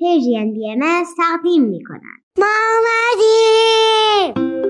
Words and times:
پیجین 0.00 0.52
بی 0.52 0.70
ام 0.70 1.04
تقدیم 1.16 1.62
می 1.62 1.84
کنند. 1.84 2.22
ما 2.38 2.46
آمدیم! 2.76 4.69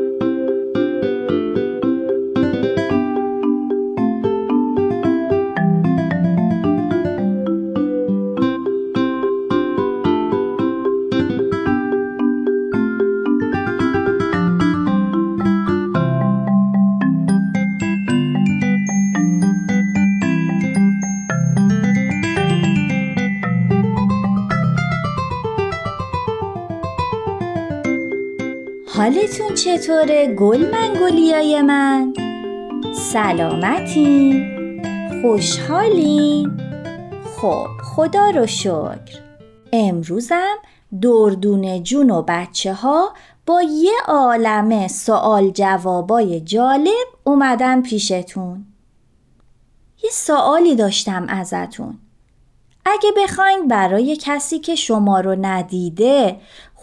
حالتون 29.01 29.55
چطوره 29.55 30.35
گل 30.35 30.71
منگولیای 30.71 31.63
من؟ 31.63 32.15
سلامتی؟ 32.95 34.47
خوشحالی؟ 35.23 36.49
خب 37.37 37.67
خدا 37.85 38.31
رو 38.31 38.47
شکر 38.47 39.21
امروزم 39.73 40.57
دردون 41.03 41.83
جون 41.83 42.11
و 42.11 42.23
بچه 42.29 42.73
ها 42.73 43.13
با 43.47 43.63
یه 43.63 43.93
عالمه 44.07 44.89
سوال 44.89 45.51
جوابای 45.51 46.41
جالب 46.41 47.09
اومدن 47.25 47.83
پیشتون 47.83 48.65
یه 50.03 50.11
سوالی 50.11 50.75
داشتم 50.75 51.27
ازتون 51.29 51.99
اگه 52.85 53.13
بخواین 53.17 53.69
برای 53.69 54.17
کسی 54.21 54.59
که 54.59 54.75
شما 54.75 55.21
رو 55.21 55.37
ندیده 55.41 56.41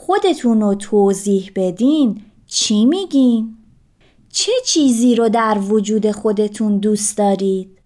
خودتون 0.08 0.62
رو 0.62 0.76
توضیح 0.76 1.52
بدین 1.56 2.22
چی 2.46 2.86
میگین؟ 2.86 3.58
چه 4.34 4.52
چیزی 4.66 5.16
رو 5.16 5.30
در 5.30 5.58
وجود 5.70 6.12
خودتون 6.12 6.78
دوست 6.78 7.18
دارید؟ 7.18 7.82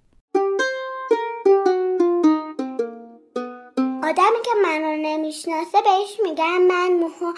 آدمی 4.03 4.41
که 4.43 4.51
منو 4.63 4.97
نمی‌شناسه 4.97 5.77
بهش 5.83 6.19
میگن 6.23 6.57
من 6.69 6.93
موها 6.93 7.33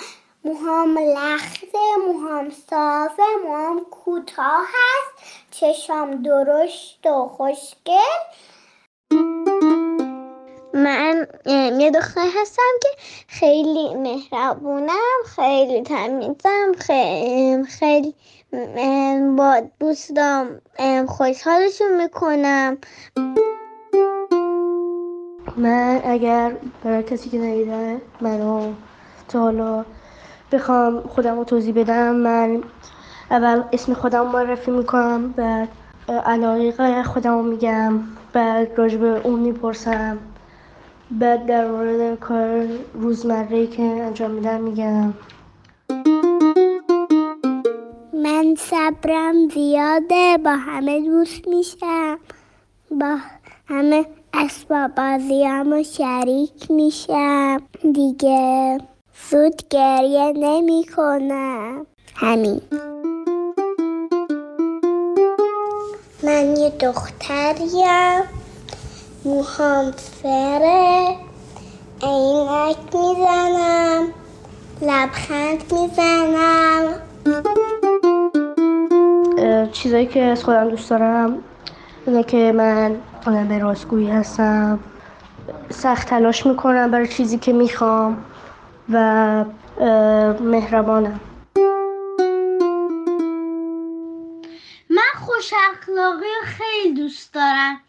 موهام 0.45 0.97
لخته 0.97 1.77
موهام 2.08 2.49
صافه 2.69 3.23
موهام 3.45 3.86
کوتاه 3.91 4.65
هست 4.65 5.23
چشام 5.52 6.23
درشت 6.23 7.05
و 7.05 7.27
خوشگل 7.27 8.23
من 10.73 11.27
یه 11.79 11.91
دختر 11.91 12.27
هستم 12.41 12.71
که 12.81 12.89
خیلی 13.27 13.95
مهربونم 13.95 15.19
خیلی 15.35 15.81
تمیزم 15.81 16.71
خیلی, 16.77 17.63
خیلی 17.63 18.15
با 19.38 19.61
دوستام 19.80 20.61
خوشحالشون 21.07 22.03
می‌کنم. 22.03 22.77
من 25.57 26.02
اگر 26.05 26.57
برای 26.83 27.03
کسی 27.03 27.30
که 27.30 27.37
ندیده 27.37 28.02
منو 28.21 28.73
تا 29.27 29.39
حالا 29.39 29.85
بخوام 30.52 31.02
خودم 31.02 31.37
رو 31.37 31.43
توضیح 31.43 31.73
بدم 31.73 32.15
من 32.15 32.63
اول 33.31 33.63
اسم 33.73 33.93
خودم 33.93 34.27
معرفی 34.27 34.71
می‌کنم 34.71 35.31
بعد 35.31 35.69
علاقه 36.25 37.03
خودم 37.03 37.37
رو 37.37 37.43
میگم 37.43 37.99
بعد 38.33 38.80
راجب 38.80 39.03
اون 39.03 39.39
می‌پرسم. 39.39 40.17
بعد 41.11 41.45
در 41.45 41.67
مورد 41.67 42.19
کار 42.19 42.67
روزمره 42.93 43.67
که 43.67 43.81
انجام 43.81 44.31
میدم 44.31 44.61
میگم. 44.61 45.13
من 48.13 48.55
صبرم 48.57 49.49
زیاده 49.53 50.37
با 50.45 50.51
همه 50.51 51.02
دوست 51.02 51.47
میشم. 51.47 52.19
با 52.92 53.17
همه 53.67 54.05
اسباب 54.33 54.95
بازی 54.95 55.43
هم 55.43 55.83
شریک 55.83 56.71
میشم. 56.71 57.61
دیگه 57.93 58.77
زود 59.30 59.61
گریه 59.69 60.33
نمی 60.36 60.86
کنم 60.95 61.86
همین. 62.15 62.61
من 66.23 66.58
یه 66.58 66.69
دختریم. 66.69 68.42
موهام 69.26 69.92
فره 69.92 71.17
عینک 72.02 72.78
می‌زنم 72.94 74.08
لبخند 74.82 75.73
می‌زنم. 75.73 77.00
چیزایی 79.72 80.06
که 80.06 80.23
از 80.23 80.44
خودم 80.44 80.70
دوست 80.70 80.89
دارم 80.89 81.44
اینه 82.08 82.23
که 82.23 82.52
من 82.52 83.48
به 83.48 83.60
راستگویی 83.60 84.10
هستم 84.10 84.80
سخت 85.70 86.08
تلاش 86.08 86.45
می‌کنم 86.45 86.92
برای 86.92 87.08
چیزی 87.08 87.38
که 87.38 87.54
می‌خوام 87.54 88.26
و 88.90 89.45
مهربانم. 90.42 91.20
من 94.90 95.14
خوش 95.26 95.54
اخلاقی 95.72 96.26
خیلی 96.44 96.94
دوست 96.94 97.34
دارم. 97.34 97.80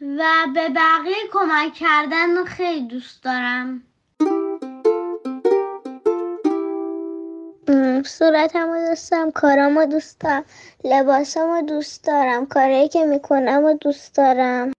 و 0.00 0.46
به 0.54 0.68
بقیه 0.68 1.16
کمک 1.32 1.74
کردن 1.74 2.36
رو 2.36 2.44
خیلی 2.44 2.86
دوست 2.88 3.24
دارم. 3.24 3.82
صورتم 8.04 8.70
رو 8.70 8.88
دوست 8.88 9.10
دارم 9.10 9.30
کارم 9.30 9.78
رو 9.78 9.86
دوست 9.86 10.20
دارم 10.20 10.44
لباسم 10.84 11.50
رو 11.50 11.62
دوست 11.62 12.04
دارم 12.04 12.46
کاری 12.46 12.88
که 12.88 13.04
می‌کنم 13.04 13.66
رو 13.66 13.72
دوست 13.80 14.16
دارم. 14.16 14.72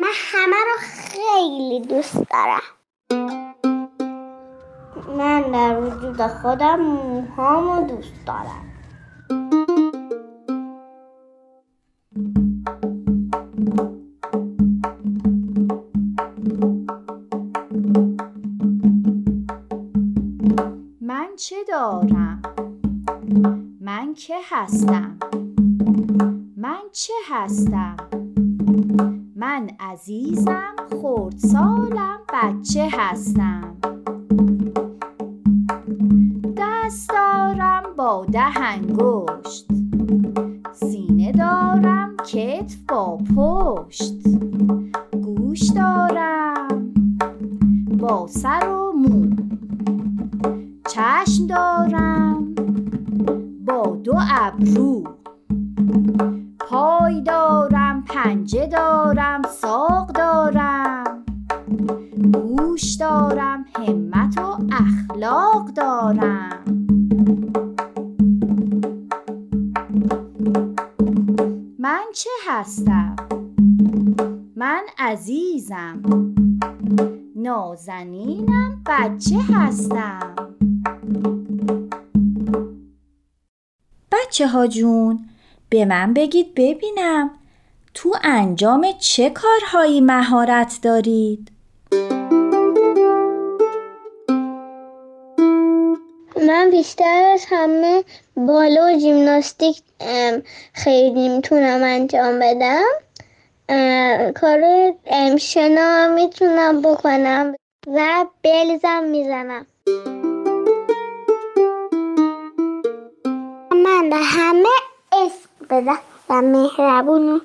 من 0.00 0.12
همه 0.32 0.56
رو 0.66 0.78
خیلی 0.78 1.80
دوست 1.80 2.16
دارم. 2.30 2.62
من 5.16 5.42
در 5.42 5.80
وجود 5.80 6.26
خودم 6.26 6.80
موهام 6.80 7.70
رو 7.70 7.96
دوست 7.96 8.26
دارم. 8.26 8.71
دارم؟ 21.72 22.42
من 23.80 24.14
که 24.14 24.34
هستم؟ 24.50 25.18
من 26.56 26.80
چه 26.92 27.12
هستم؟ 27.30 27.96
من 29.36 29.70
عزیزم 29.80 30.74
خردسالم 31.02 32.18
بچه 32.34 32.88
هستم 32.92 33.76
دست 36.56 37.08
دارم 37.08 37.82
با 37.96 38.26
ده 38.32 38.60
انگشت 38.60 39.71
اخلاق 65.22 65.66
دارم. 65.66 66.64
من 71.78 72.02
چه 72.14 72.30
هستم؟ 72.48 73.16
من 74.56 74.82
عزیزم. 74.98 76.02
نازنینم 77.36 78.82
بچه 78.86 79.38
هستم. 79.52 80.34
بچه 84.12 84.48
ها 84.48 84.66
جون 84.66 85.20
به 85.68 85.84
من 85.84 86.14
بگید 86.14 86.54
ببینم. 86.56 87.30
تو 87.94 88.14
انجام 88.22 88.86
چه 89.00 89.30
کارهایی 89.30 90.00
مهارت 90.00 90.78
دارید؟ 90.82 91.50
من 96.46 96.70
بیشتر 96.70 97.30
از 97.32 97.44
همه 97.48 98.04
بالا 98.36 98.86
و 98.86 98.98
جیمناستیک 98.98 99.82
خیلی 100.72 101.28
می‌تونم 101.28 101.82
انجام 101.82 102.38
بدم. 102.38 102.84
کار 104.32 104.60
شنا 105.38 106.08
می‌تونم 106.08 106.82
بکنم 106.82 107.54
و 107.86 108.26
بلزم 108.42 109.04
می‌زنم. 109.04 109.66
من 113.72 114.10
به 114.10 114.16
همه 114.16 114.68
عشق 115.12 115.48
بدم 115.70 115.98
و 116.28 116.42
مهربونو 116.42 117.40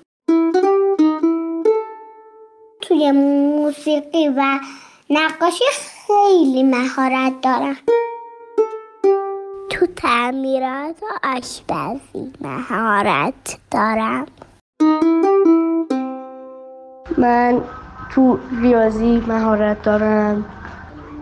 توی 2.82 3.12
موسیقی 3.12 4.28
و 4.28 4.60
نقاشی 5.10 5.66
خیلی 6.08 6.64
مهارت 6.64 7.42
دارم. 7.42 7.78
تو 9.78 9.86
تعمیرات 9.86 10.96
و 11.04 11.28
آشپزی 11.28 12.34
مهارت 12.42 13.58
دارم. 13.72 14.26
من 17.18 17.62
تو 18.10 18.40
ریاضی 18.62 19.24
مهارت 19.28 19.82
دارم. 19.82 20.46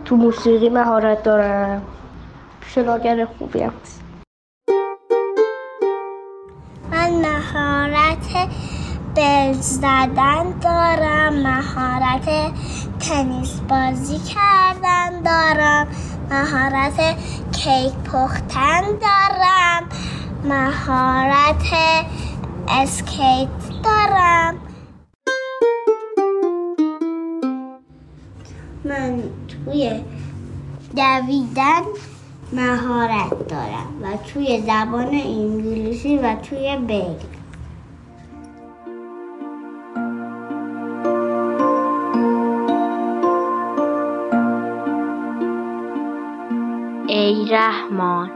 تو 0.05 0.15
موسیقی 0.15 0.69
مهارت 0.69 1.23
دارم. 1.23 1.81
شناگر 2.67 3.25
خوبی 3.25 3.59
هست 3.59 4.01
من 6.91 7.11
مهارت 7.11 8.49
بل 9.15 9.53
زدن 9.53 10.59
دارم. 10.61 11.33
مهارت 11.33 12.53
تنیس 12.99 13.59
بازی 13.69 14.17
کردن 14.17 15.21
دارم. 15.21 15.87
مهارت 16.29 16.99
کیک 17.51 17.93
پختن 17.93 18.81
دارم. 18.81 19.89
مهارت 20.43 21.63
اسکیت 22.67 23.49
دارم. 23.83 24.55
من 28.85 29.23
توی 29.47 30.01
دویدن 30.95 31.83
مهارت 32.53 33.47
دارم 33.47 33.87
و 34.01 34.17
توی 34.17 34.61
زبان 34.61 35.09
انگلیسی 35.09 36.17
و 36.17 36.35
توی 36.35 36.77
بیل 36.77 37.34
رحمان. 47.51 48.31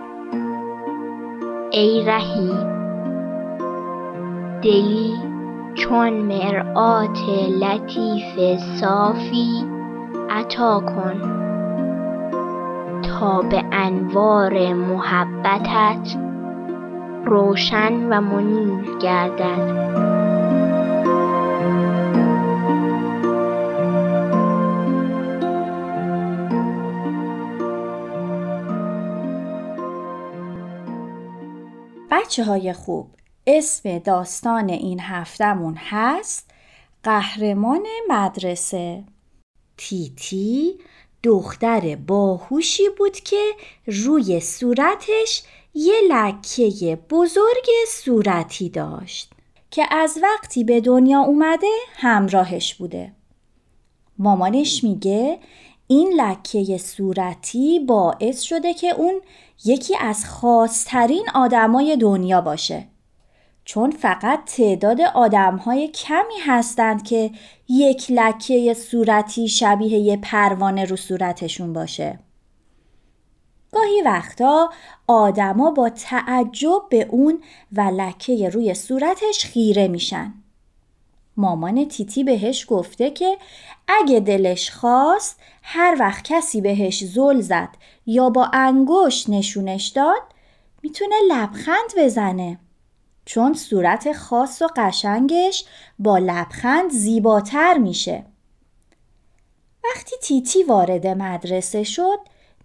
ای 1.71 2.05
رحیم 2.05 2.57
دلی 4.61 5.13
چون 5.75 6.13
مرآت 6.13 7.19
لطیف 7.61 8.59
صافی 8.59 9.65
عطا 10.29 10.79
کن. 10.79 11.21
تا 13.01 13.41
به 13.41 13.63
انوار 13.71 14.73
محبتت 14.73 16.17
روشن 17.25 17.93
و 17.93 18.21
منیر 18.21 18.97
گردد. 19.01 20.18
بچه 32.29 32.43
های 32.43 32.73
خوب 32.73 33.07
اسم 33.47 33.99
داستان 33.99 34.69
این 34.69 34.99
هفتمون 34.99 35.75
هست 35.77 36.51
قهرمان 37.03 37.85
مدرسه. 38.09 39.03
تیتی 39.77 40.79
دختر 41.23 41.95
باهوشی 41.95 42.83
بود 42.97 43.19
که 43.19 43.41
روی 43.87 44.39
صورتش 44.39 45.43
یه 45.73 45.95
لکه 46.09 46.95
بزرگ 47.09 47.67
صورتی 47.87 48.69
داشت 48.69 49.31
که 49.71 49.93
از 49.93 50.19
وقتی 50.23 50.63
به 50.63 50.81
دنیا 50.81 51.19
اومده 51.19 51.77
همراهش 51.95 52.75
بوده. 52.75 53.11
مامانش 54.17 54.83
میگه 54.83 55.39
این 55.91 56.13
لکه 56.21 56.77
صورتی 56.77 57.79
باعث 57.79 58.41
شده 58.41 58.73
که 58.73 58.89
اون 58.89 59.21
یکی 59.65 59.97
از 59.99 60.25
خاصترین 60.25 61.25
آدمای 61.35 61.97
دنیا 61.97 62.41
باشه. 62.41 62.87
چون 63.65 63.91
فقط 63.91 64.45
تعداد 64.45 65.01
آدمهای 65.01 65.87
کمی 65.87 66.39
هستند 66.45 67.03
که 67.03 67.31
یک 67.69 68.05
لکه 68.09 68.73
صورتی 68.73 69.47
شبیه 69.47 69.99
یه 69.99 70.17
پروانه 70.17 70.85
رو 70.85 70.95
صورتشون 70.95 71.73
باشه. 71.73 72.19
گاهی 73.71 74.01
وقتا 74.01 74.69
آدما 75.07 75.71
با 75.71 75.89
تعجب 75.89 76.81
به 76.89 77.07
اون 77.09 77.39
و 77.71 77.81
لکه 77.81 78.49
روی 78.49 78.73
صورتش 78.73 79.45
خیره 79.45 79.87
میشن. 79.87 80.33
مامان 81.37 81.87
تیتی 81.87 82.23
بهش 82.23 82.65
گفته 82.69 83.11
که 83.11 83.37
اگه 83.87 84.19
دلش 84.19 84.71
خواست 84.71 85.39
هر 85.71 85.95
وقت 85.99 86.23
کسی 86.23 86.61
بهش 86.61 87.03
زل 87.03 87.41
زد 87.41 87.69
یا 88.05 88.29
با 88.29 88.45
انگشت 88.53 89.29
نشونش 89.29 89.87
داد 89.87 90.21
می‌تونه 90.83 91.15
لبخند 91.29 91.93
بزنه. 91.97 92.59
چون 93.25 93.53
صورت 93.53 94.13
خاص 94.13 94.61
و 94.61 94.67
قشنگش 94.75 95.65
با 95.99 96.17
لبخند 96.17 96.91
زیباتر 96.91 97.77
میشه. 97.77 98.25
وقتی 99.83 100.15
تیتی 100.21 100.63
وارد 100.63 101.07
مدرسه 101.07 101.83
شد 101.83 102.19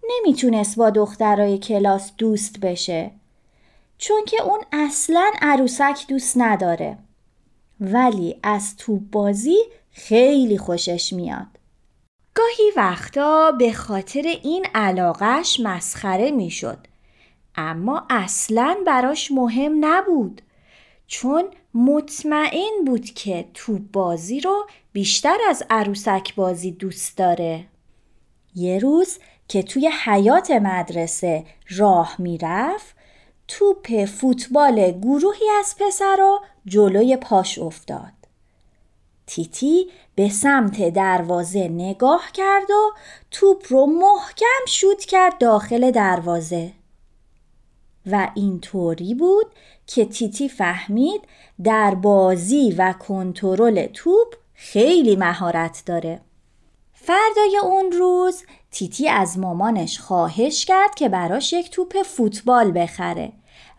نمی‌تونست 0.09 0.77
با 0.77 0.89
دخترای 0.89 1.57
کلاس 1.57 2.11
دوست 2.17 2.59
بشه 2.59 3.11
چون 3.97 4.25
که 4.25 4.43
اون 4.43 4.59
اصلا 4.71 5.31
عروسک 5.41 6.05
دوست 6.07 6.33
نداره. 6.37 6.97
ولی 7.79 8.39
از 8.43 8.77
توپ 8.77 9.01
بازی 9.11 9.57
خیلی 9.91 10.57
خوشش 10.57 11.13
میاد. 11.13 11.54
گاهی 12.35 12.71
وقتا 12.75 13.51
به 13.51 13.73
خاطر 13.73 14.21
این 14.21 14.65
علاقش 14.75 15.59
مسخره 15.63 16.31
می‌شد 16.31 16.77
اما 17.55 18.05
اصلا 18.09 18.77
براش 18.85 19.31
مهم 19.31 19.85
نبود 19.85 20.41
چون 21.07 21.43
مطمئن 21.73 22.85
بود 22.85 23.05
که 23.05 23.45
توپ 23.53 23.81
بازی 23.93 24.39
رو 24.39 24.67
بیشتر 24.93 25.37
از 25.49 25.63
عروسک 25.69 26.35
بازی 26.35 26.71
دوست 26.71 27.17
داره. 27.17 27.65
یه 28.55 28.79
روز 28.79 29.19
که 29.47 29.63
توی 29.63 29.91
حیات 30.03 30.51
مدرسه 30.51 31.45
راه 31.69 32.15
می‌رفت 32.19 32.95
توپ 33.47 34.05
فوتبال 34.05 34.91
گروهی 34.91 35.49
از 35.59 35.75
پسرا 35.79 36.41
جلوی 36.65 37.17
پاش 37.17 37.59
افتاد. 37.59 38.13
تیتی 39.27 39.89
به 40.15 40.29
سمت 40.29 40.89
دروازه 40.89 41.67
نگاه 41.67 42.23
کرد 42.33 42.71
و 42.71 42.91
توپ 43.31 43.65
رو 43.69 43.85
محکم 43.85 44.65
شوت 44.67 45.05
کرد 45.05 45.37
داخل 45.37 45.91
دروازه. 45.91 46.71
و 48.05 48.31
اینطوری 48.35 49.13
بود 49.13 49.45
که 49.87 50.05
تیتی 50.05 50.49
فهمید 50.49 51.21
در 51.63 51.95
بازی 51.95 52.75
و 52.77 52.93
کنترل 52.93 53.85
توپ 53.85 54.35
خیلی 54.53 55.15
مهارت 55.15 55.83
داره. 55.85 56.21
فردای 56.93 57.59
اون 57.63 57.91
روز 57.91 58.43
تیتی 58.71 59.09
از 59.09 59.39
مامانش 59.39 59.99
خواهش 59.99 60.65
کرد 60.65 60.95
که 60.95 61.09
براش 61.09 61.53
یک 61.53 61.69
توپ 61.71 62.03
فوتبال 62.03 62.71
بخره 62.71 63.31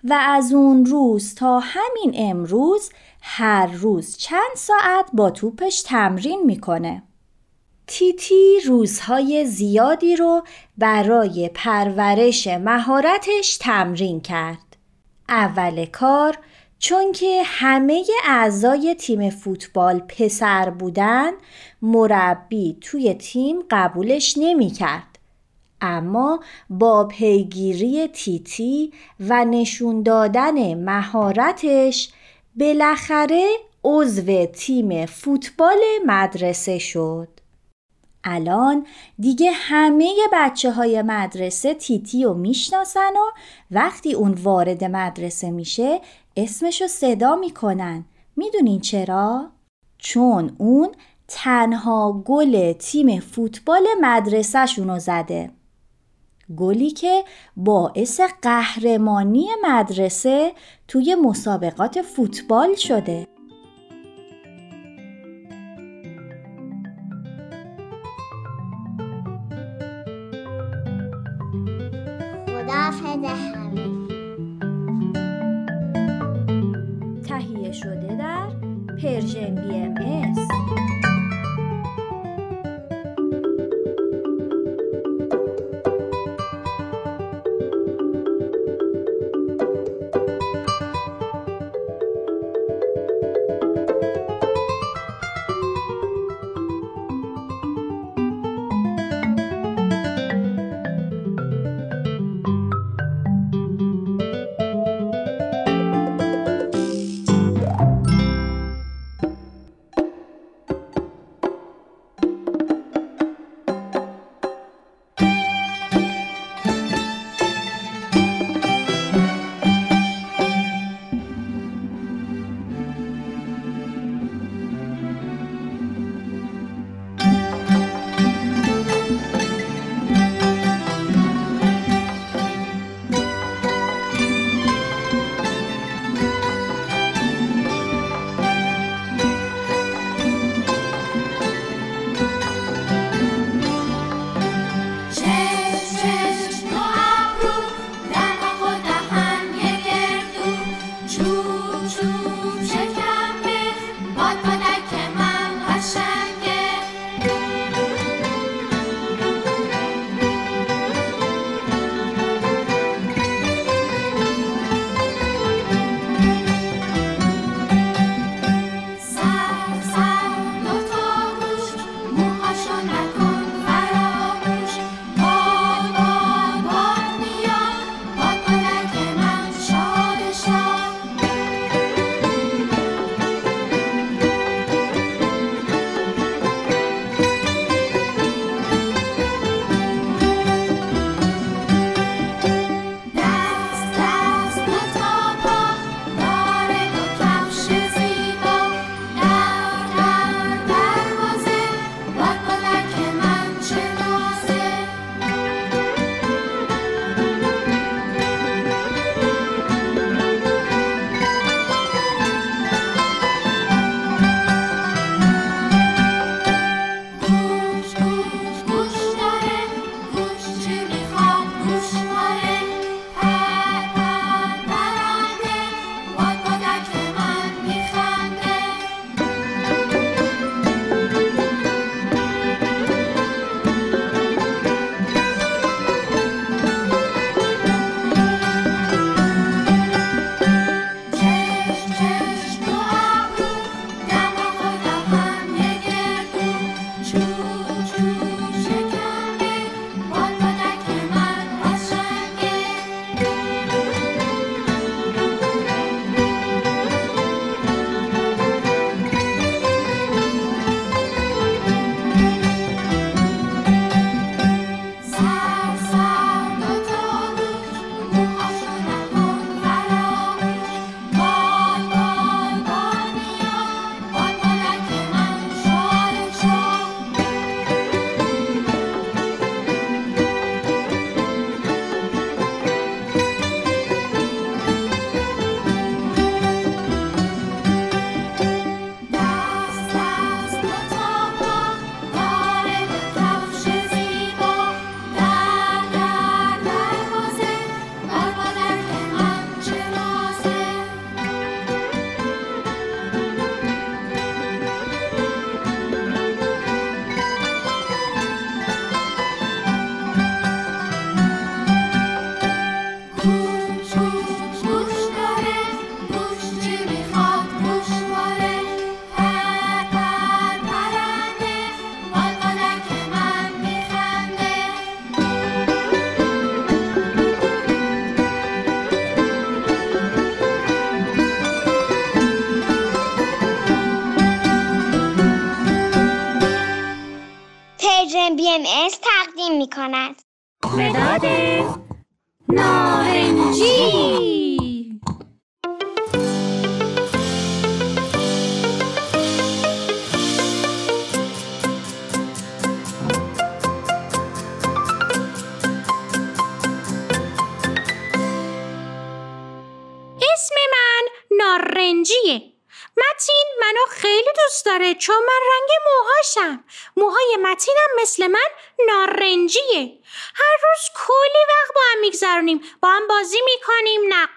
و 0.08 0.18
از 0.20 0.52
اون 0.52 0.86
روز 0.86 1.34
تا 1.34 1.58
همین 1.58 2.14
امروز 2.14 2.90
هر 3.22 3.66
روز 3.66 4.16
چند 4.16 4.54
ساعت 4.56 5.10
با 5.12 5.30
توپش 5.30 5.82
تمرین 5.82 6.42
می‌کنه. 6.44 7.02
تیتی 7.86 8.60
روزهای 8.66 9.44
زیادی 9.44 10.16
رو 10.16 10.42
برای 10.78 11.50
پرورش 11.54 12.46
مهارتش 12.46 13.56
تمرین 13.56 14.20
کرد. 14.20 14.76
اول 15.28 15.84
کار 15.84 16.38
چون 16.78 17.12
که 17.12 17.42
همه 17.44 18.04
اعضای 18.28 18.94
تیم 18.94 19.30
فوتبال 19.30 19.98
پسر 19.98 20.70
بودن 20.70 21.32
مربی 21.82 22.78
توی 22.80 23.14
تیم 23.14 23.56
قبولش 23.70 24.34
نمی 24.38 24.70
کرد. 24.70 25.15
اما 25.86 26.40
با 26.70 27.04
پیگیری 27.04 28.08
تیتی 28.08 28.92
و 29.20 29.44
نشون 29.44 30.02
دادن 30.02 30.74
مهارتش 30.74 32.12
بالاخره 32.56 33.46
عضو 33.84 34.46
تیم 34.46 35.06
فوتبال 35.06 35.78
مدرسه 36.06 36.78
شد. 36.78 37.28
الان 38.24 38.86
دیگه 39.18 39.50
همه 39.50 40.14
بچه 40.32 40.72
های 40.72 41.02
مدرسه 41.02 41.74
تیتی 41.74 42.24
رو 42.24 42.34
می‌شناسن 42.34 43.12
و 43.12 43.38
وقتی 43.70 44.14
اون 44.14 44.32
وارد 44.32 44.84
مدرسه 44.84 45.50
میشه 45.50 46.00
اسمشو 46.36 46.86
صدا 46.86 47.36
می‌کنن. 47.36 48.04
می‌دونین 48.36 48.80
چرا؟ 48.80 49.50
چون 49.98 50.56
اون 50.58 50.88
تنها 51.28 52.22
گل 52.26 52.72
تیم 52.72 53.20
فوتبال 53.20 53.86
مدرسهشون 54.00 54.98
زده 54.98 55.50
گلی 56.56 56.90
که 56.90 57.24
باعث 57.56 58.20
قهرمانی 58.42 59.48
مدرسه 59.62 60.52
توی 60.88 61.14
مسابقات 61.14 62.02
فوتبال 62.02 62.74
شده 62.74 63.26
تهیه 77.24 77.72
شده 77.72 78.16
در 78.16 78.48
Persian 79.02 79.54
BMS. 79.54 80.65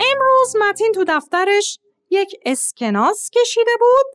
امروز 0.00 0.56
متین 0.60 0.92
تو 0.92 1.04
دفترش 1.08 1.78
یک 2.10 2.40
اسکناس 2.46 3.30
کشیده 3.30 3.76
بود 3.80 4.06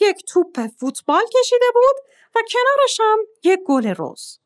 یک 0.00 0.24
توپ 0.28 0.66
فوتبال 0.66 1.24
کشیده 1.40 1.66
بود 1.74 1.96
و 2.34 2.38
کنارش 2.52 3.00
هم 3.00 3.18
یک 3.44 3.60
گل 3.66 3.94
رز. 3.98 4.41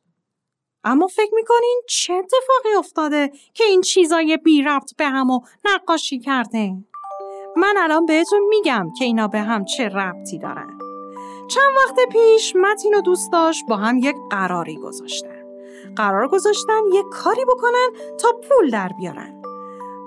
اما 0.86 1.06
فکر 1.06 1.34
می‌کنین 1.34 1.82
چه 1.88 2.14
اتفاقی 2.14 2.76
افتاده 2.78 3.30
که 3.54 3.64
این 3.64 3.80
چیزای 3.80 4.36
بی 4.36 4.62
ربط 4.62 4.96
به 4.96 5.06
همو 5.06 5.40
نقاشی 5.64 6.18
کرده؟ 6.18 6.72
من 7.56 7.74
الان 7.78 8.06
بهتون 8.06 8.40
میگم 8.48 8.92
که 8.98 9.04
اینا 9.04 9.28
به 9.28 9.38
هم 9.40 9.64
چه 9.64 9.88
ربطی 9.88 10.38
دارن. 10.38 10.78
چند 11.48 11.72
وقت 11.76 12.08
پیش 12.12 12.56
متین 12.56 12.94
و 12.94 13.00
دوستاش 13.00 13.64
با 13.68 13.76
هم 13.76 13.98
یک 13.98 14.16
قراری 14.30 14.76
گذاشتن. 14.76 15.46
قرار 15.96 16.28
گذاشتن 16.28 16.80
یک 16.92 17.06
کاری 17.10 17.44
بکنن 17.44 17.88
تا 18.18 18.28
پول 18.32 18.70
در 18.70 18.90
بیارن. 18.98 19.35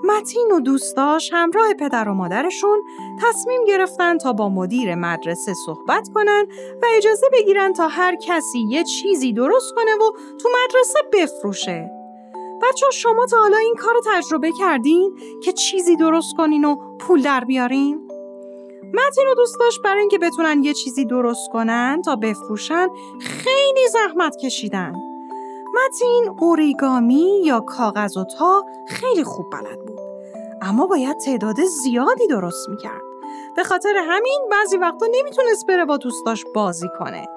متین 0.04 0.48
و 0.52 0.60
دوستاش 0.60 1.30
همراه 1.32 1.74
پدر 1.74 2.08
و 2.08 2.14
مادرشون 2.14 2.82
تصمیم 3.22 3.64
گرفتن 3.64 4.18
تا 4.18 4.32
با 4.32 4.48
مدیر 4.48 4.94
مدرسه 4.94 5.54
صحبت 5.66 6.08
کنن 6.14 6.46
و 6.82 6.86
اجازه 6.96 7.26
بگیرن 7.32 7.72
تا 7.72 7.88
هر 7.88 8.16
کسی 8.16 8.58
یه 8.58 8.84
چیزی 8.84 9.32
درست 9.32 9.74
کنه 9.74 9.94
و 9.94 10.12
تو 10.38 10.48
مدرسه 10.64 10.98
بفروشه. 11.12 11.90
بچه 12.62 12.86
شما 12.92 13.26
تا 13.26 13.36
حالا 13.36 13.56
این 13.56 13.74
کار 13.78 13.94
تجربه 14.06 14.52
کردین 14.58 15.18
که 15.42 15.52
چیزی 15.52 15.96
درست 15.96 16.36
کنین 16.36 16.64
و 16.64 16.76
پول 16.98 17.22
در 17.22 17.44
بیارین؟ 17.44 18.10
متین 18.82 19.26
و 19.32 19.34
دوستاش 19.34 19.78
برای 19.84 20.00
اینکه 20.00 20.18
بتونن 20.18 20.64
یه 20.64 20.74
چیزی 20.74 21.04
درست 21.04 21.50
کنن 21.52 22.02
تا 22.04 22.16
بفروشن 22.16 22.88
خیلی 23.20 23.88
زحمت 23.88 24.36
کشیدن. 24.36 25.09
متین 25.74 26.36
اوریگامی 26.40 27.42
یا 27.44 27.60
کاغذ 27.60 28.16
و 28.16 28.24
تا 28.24 28.64
خیلی 28.88 29.24
خوب 29.24 29.46
بلد 29.52 29.86
بود. 29.86 30.00
اما 30.62 30.86
باید 30.86 31.16
تعداد 31.16 31.56
زیادی 31.64 32.26
درست 32.26 32.68
می‌کرد. 32.68 33.02
به 33.56 33.64
خاطر 33.64 33.96
همین 33.96 34.48
بعضی 34.50 34.76
وقتا 34.76 35.06
نمی‌تونست 35.06 35.66
بره 35.66 35.84
با 35.84 35.96
دوستاش 35.96 36.44
بازی 36.54 36.88
کنه. 36.98 37.28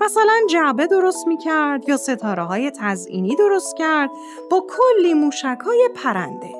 مثلا 0.00 0.32
جعبه 0.50 0.86
درست 0.86 1.26
می‌کرد 1.26 1.88
یا 1.88 1.96
ستاره 1.96 2.42
های 2.42 2.70
تزئینی 2.70 3.36
درست 3.36 3.76
کرد 3.76 4.10
با 4.50 4.66
کلی 4.70 5.14
موشک 5.14 5.58
های 5.64 5.88
پرنده. 5.94 6.54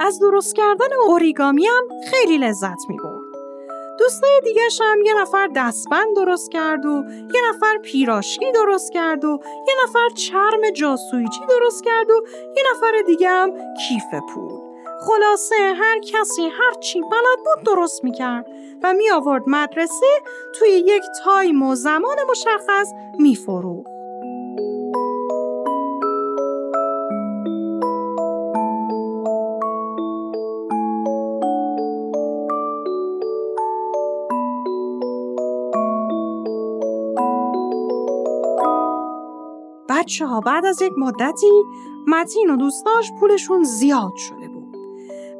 از 0.00 0.18
درست 0.18 0.54
کردن 0.54 0.88
اوریگامی 1.06 1.66
هم 1.66 2.00
خیلی 2.10 2.38
لذت 2.38 2.78
می‌برد. 2.88 3.19
دوستای 4.00 4.40
دیگه 4.44 4.62
هم 4.80 5.02
یه 5.04 5.14
نفر 5.14 5.48
دستبند 5.56 6.16
درست 6.16 6.50
کرد 6.50 6.86
و 6.86 7.04
یه 7.34 7.40
نفر 7.48 7.78
پیراشکی 7.78 8.52
درست 8.52 8.92
کرد 8.92 9.24
و 9.24 9.40
یه 9.68 9.74
نفر 9.84 10.08
چرم 10.14 10.70
جاسویچی 10.70 11.40
درست 11.48 11.84
کرد 11.84 12.10
و 12.10 12.22
یه 12.56 12.62
نفر 12.72 13.02
دیگه 13.06 13.28
هم 13.28 13.50
کیف 13.88 14.22
پول. 14.34 14.60
خلاصه 15.06 15.54
هر 15.56 15.98
کسی 15.98 16.42
هر 16.42 16.80
چی 16.80 17.00
بلد 17.00 17.38
بود 17.44 17.74
درست 17.74 18.04
می‌کرد 18.04 18.46
و 18.82 18.94
می 18.94 19.10
آورد 19.10 19.42
مدرسه 19.46 20.22
توی 20.58 20.68
یک 20.68 21.02
تایم 21.24 21.62
و 21.62 21.74
زمان 21.74 22.16
مشخص 22.30 22.92
میفروخت. 23.18 23.99
بچه 40.00 40.26
ها 40.26 40.40
بعد 40.40 40.64
از 40.66 40.82
یک 40.82 40.92
مدتی 40.98 41.64
متین 42.06 42.50
و 42.50 42.56
دوستاش 42.56 43.10
پولشون 43.20 43.64
زیاد 43.64 44.12
شده 44.16 44.48
بود. 44.48 44.76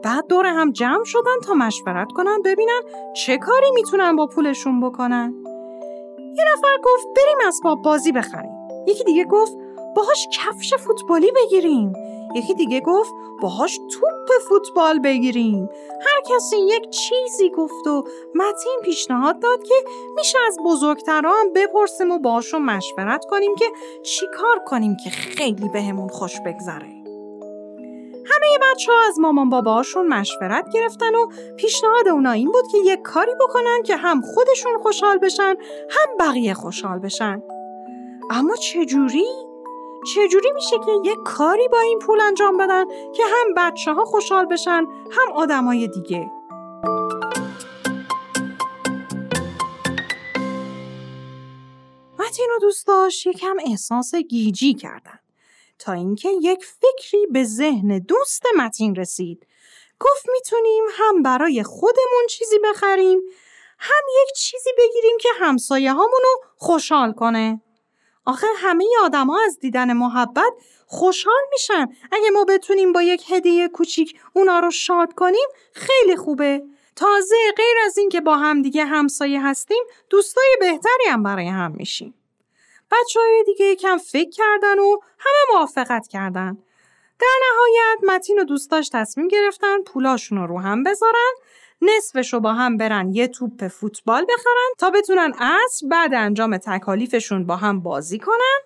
بعد 0.03 0.27
دور 0.27 0.46
هم 0.46 0.73
جمع 0.73 1.05
شدن 1.05 1.38
تا 1.46 1.55
مشورت 1.55 2.12
کنن 2.12 2.42
ببینن 2.44 2.81
چه 3.16 3.38
کاری 3.38 3.70
می‌تونن 3.75 4.16
با 4.16 4.27
پولشون 4.27 4.81
بکنن. 4.81 5.35
یه 6.18 6.44
نفر 6.53 6.77
گفت 6.85 7.07
بریم 7.16 7.49
اسباب 7.49 7.83
بازی 7.83 8.12
بخریم. 8.12 8.53
یکی 8.87 9.05
دیگه 9.05 9.25
گفت 9.25 9.53
باهاش 9.96 10.29
کفش 10.33 10.75
فوتبالی 10.75 11.33
بگیریم. 11.37 11.92
یکی 12.35 12.55
دیگه 12.55 12.81
گفت 12.81 13.14
باهاش 13.43 13.77
توپ 13.90 14.31
فوتبال 14.49 14.99
بگیریم. 14.99 15.69
هر 16.01 16.37
کسی 16.37 16.57
یک 16.57 16.90
چیزی 16.90 17.51
گفت 17.51 17.87
و 17.87 18.05
متین 18.35 18.79
پیشنهاد 18.85 19.38
داد 19.38 19.62
که 19.62 19.75
میشه 20.16 20.38
از 20.47 20.59
بزرگتران 20.64 21.53
بپرسیم 21.55 22.11
و 22.11 22.19
باشون 22.19 22.62
مشورت 22.62 23.25
کنیم 23.25 23.55
که 23.55 23.64
چی 24.03 24.27
کار 24.35 24.64
کنیم 24.66 24.97
که 25.05 25.11
خیلی 25.11 25.69
بهمون 25.69 26.09
خوش 26.09 26.40
بگذره. 26.47 27.01
همه 28.25 28.73
بچه 28.73 28.93
ها 28.93 28.99
از 29.09 29.19
مامان 29.19 29.51
باباشون 29.51 30.07
مشورت 30.07 30.69
گرفتن 30.75 31.14
و 31.14 31.27
پیشنهاد 31.57 32.09
اونا 32.09 32.31
این 32.31 32.53
بود 32.53 32.66
که 32.73 32.79
یک 32.79 33.03
کاری 33.03 33.33
بکنن 33.40 33.83
که 33.85 33.97
هم 33.97 34.21
خودشون 34.21 34.73
خوشحال 34.83 35.19
بشن 35.19 35.55
هم 35.90 36.16
بقیه 36.21 36.55
خوشحال 36.55 36.99
بشن. 36.99 37.43
اما 38.31 38.57
چجوری؟ 38.57 39.50
چجوری 40.07 40.53
میشه 40.53 40.79
که 40.79 41.11
یک 41.11 41.19
کاری 41.25 41.69
با 41.69 41.81
این 41.81 41.99
پول 41.99 42.21
انجام 42.21 42.57
بدن 42.57 42.85
که 43.13 43.23
هم 43.23 43.55
بچه 43.57 43.93
ها 43.93 44.05
خوشحال 44.05 44.47
بشن 44.47 44.87
هم 45.11 45.33
آدمای 45.35 45.89
دیگه؟ 45.89 46.31
متین 52.19 52.49
و 52.57 52.61
دوستاش 52.61 53.27
یکم 53.27 53.57
احساس 53.67 54.15
گیجی 54.15 54.75
کردن. 54.75 55.19
تا 55.79 55.93
اینکه 55.93 56.29
یک 56.43 56.65
فکری 56.65 57.27
به 57.27 57.45
ذهن 57.45 57.99
دوست 57.99 58.43
متین 58.59 58.95
رسید. 58.95 59.47
گفت 60.01 60.29
می‌تونیم 60.33 60.85
هم 60.93 61.23
برای 61.23 61.63
خودمون 61.63 62.27
چیزی 62.29 62.59
بخریم 62.65 63.21
هم 63.79 64.03
یک 64.23 64.37
چیزی 64.37 64.71
بگیریم 64.79 65.17
که 65.21 65.29
همسایه 65.41 65.93
هامونو 65.93 66.29
خوشحال 66.57 67.13
کنه. 67.13 67.61
آخه 68.31 68.47
همه 68.57 68.85
آدما 69.03 69.40
از 69.47 69.59
دیدن 69.59 69.93
محبت 69.93 70.53
خوشحال 70.87 71.43
میشن. 71.53 71.87
اگه 72.12 72.31
ما 72.31 72.45
بتونیم 72.45 72.93
با 72.93 73.03
یک 73.03 73.25
هدیه 73.31 73.69
کوچیک 73.69 74.21
اونا 74.33 74.61
رو 74.61 74.71
شاد 74.71 75.14
کنیم 75.14 75.49
خیلی 75.73 76.16
خوبه. 76.16 76.62
تازه 76.97 77.37
غیر 77.57 77.77
از 77.87 77.99
اینکه 77.99 78.21
با 78.21 78.37
هم 78.37 78.62
دیگه 78.62 78.85
همسایه 78.85 79.47
هستیم 79.47 79.83
دوستای 80.11 80.57
بهتری 80.61 81.09
هم 81.11 81.23
برای 81.23 81.49
هم 81.49 81.73
میشیم. 81.77 82.14
بچه 82.90 83.21
های 83.21 83.45
دیگه 83.47 83.64
یکم 83.64 83.99
فکر 83.99 84.31
کردن 84.31 84.79
و 84.79 84.99
همه 85.19 85.57
موافقت 85.57 86.09
کردن. 86.09 86.59
در 87.19 87.37
نهایت 87.49 88.14
متین 88.14 88.38
و 88.38 88.45
دوستاش 88.45 88.88
تصمیم 88.93 89.29
گرفتن 89.29 89.83
پولاشون 89.83 90.49
رو 90.49 90.61
هم 90.61 90.83
بذارن. 90.83 91.35
نصفش 91.83 92.33
رو 92.33 92.40
با 92.40 92.53
هم 92.53 92.77
برن 92.77 93.14
یه 93.14 93.29
توپ 93.29 93.69
فوتبال 93.69 94.25
بخرن 94.25 94.75
تا 94.79 94.90
بتونن 94.90 95.33
عصر 95.38 95.87
بعد 95.90 96.14
انجام 96.14 96.57
تکالیفشون 96.57 97.47
با 97.47 97.57
هم 97.57 97.81
بازی 97.81 98.19
کنن 98.19 98.61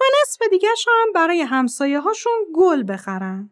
و 0.00 0.04
نصف 0.22 0.48
دیگه 0.50 0.68
هم 0.68 1.12
برای 1.14 1.42
همسایه 1.42 2.00
هاشون 2.00 2.46
گل 2.54 2.92
بخرن. 2.92 3.50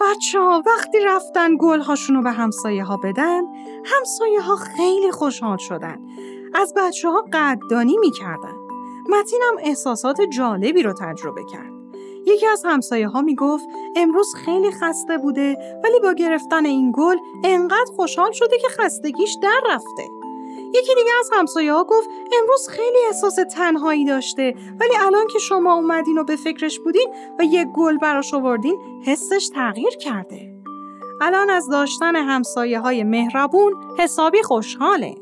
بچه 0.00 0.40
ها 0.40 0.62
وقتی 0.66 0.98
رفتن 1.00 1.56
گل 1.58 1.80
هاشون 1.80 2.16
رو 2.16 2.22
به 2.22 2.30
همسایه 2.30 2.84
ها 2.84 2.96
بدن 2.96 3.42
همسایه 3.84 4.40
ها 4.40 4.56
خیلی 4.56 5.10
خوشحال 5.10 5.56
شدن. 5.58 5.98
از 6.54 6.74
بچه 6.76 7.08
ها 7.08 7.24
قدردانی 7.32 7.96
می‌کردن. 7.98 8.54
متینم 9.08 9.56
احساسات 9.58 10.20
جالبی 10.20 10.82
رو 10.82 10.92
تجربه 10.92 11.42
کرد. 11.52 11.69
یکی 12.26 12.46
از 12.46 12.62
همسایه 12.64 13.08
ها 13.08 13.22
می 13.22 13.34
گفت 13.34 13.64
امروز 13.96 14.34
خیلی 14.34 14.70
خسته 14.70 15.18
بوده 15.18 15.56
ولی 15.84 16.00
با 16.00 16.12
گرفتن 16.12 16.66
این 16.66 16.92
گل 16.96 17.16
انقدر 17.44 17.92
خوشحال 17.96 18.32
شده 18.32 18.58
که 18.58 18.68
خستگیش 18.68 19.36
در 19.42 19.60
رفته. 19.70 20.02
یکی 20.74 20.94
دیگه 20.94 21.10
از 21.20 21.30
همسایه 21.32 21.72
ها 21.72 21.84
گفت 21.84 22.08
امروز 22.40 22.68
خیلی 22.68 22.98
احساس 23.06 23.34
تنهایی 23.34 24.04
داشته 24.04 24.54
ولی 24.80 24.96
الان 25.00 25.26
که 25.26 25.38
شما 25.38 25.74
اومدین 25.74 26.18
و 26.18 26.24
به 26.24 26.36
فکرش 26.36 26.78
بودین 26.78 27.08
و 27.38 27.44
یک 27.44 27.68
گل 27.74 27.98
براش 27.98 28.34
آوردین 28.34 28.78
حسش 29.06 29.48
تغییر 29.54 29.96
کرده. 29.96 30.50
الان 31.20 31.50
از 31.50 31.68
داشتن 31.68 32.16
همسایه 32.16 32.80
های 32.80 33.04
مهربون 33.04 33.74
حسابی 33.98 34.42
خوشحاله. 34.42 35.14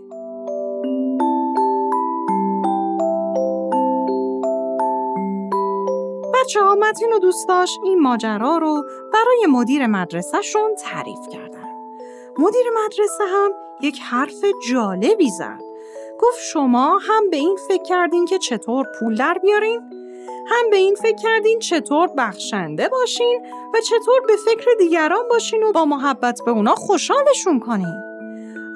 بچه 6.48 6.60
ها 6.60 6.74
متین 6.74 7.12
و 7.12 7.18
دوستاش 7.18 7.78
این 7.84 8.00
ماجرا 8.00 8.58
رو 8.58 8.84
برای 9.12 9.46
مدیر 9.48 9.86
مدرسهشون 9.86 10.74
تعریف 10.74 11.28
کردن. 11.32 11.64
مدیر 12.38 12.66
مدرسه 12.84 13.24
هم 13.24 13.50
یک 13.80 14.00
حرف 14.00 14.44
جالبی 14.70 15.30
زد. 15.30 15.60
گفت 16.20 16.38
شما 16.52 16.98
هم 16.98 17.30
به 17.30 17.36
این 17.36 17.56
فکر 17.68 17.82
کردین 17.82 18.24
که 18.24 18.38
چطور 18.38 18.86
پول 19.00 19.14
در 19.14 19.38
بیارین؟ 19.42 19.80
هم 20.46 20.70
به 20.70 20.76
این 20.76 20.94
فکر 20.94 21.16
کردین 21.22 21.58
چطور 21.58 22.08
بخشنده 22.18 22.88
باشین 22.88 23.42
و 23.74 23.80
چطور 23.80 24.20
به 24.28 24.36
فکر 24.36 24.70
دیگران 24.78 25.28
باشین 25.30 25.62
و 25.62 25.72
با 25.72 25.84
محبت 25.84 26.40
به 26.44 26.50
اونا 26.50 26.74
خوشحالشون 26.74 27.60
کنین. 27.60 28.07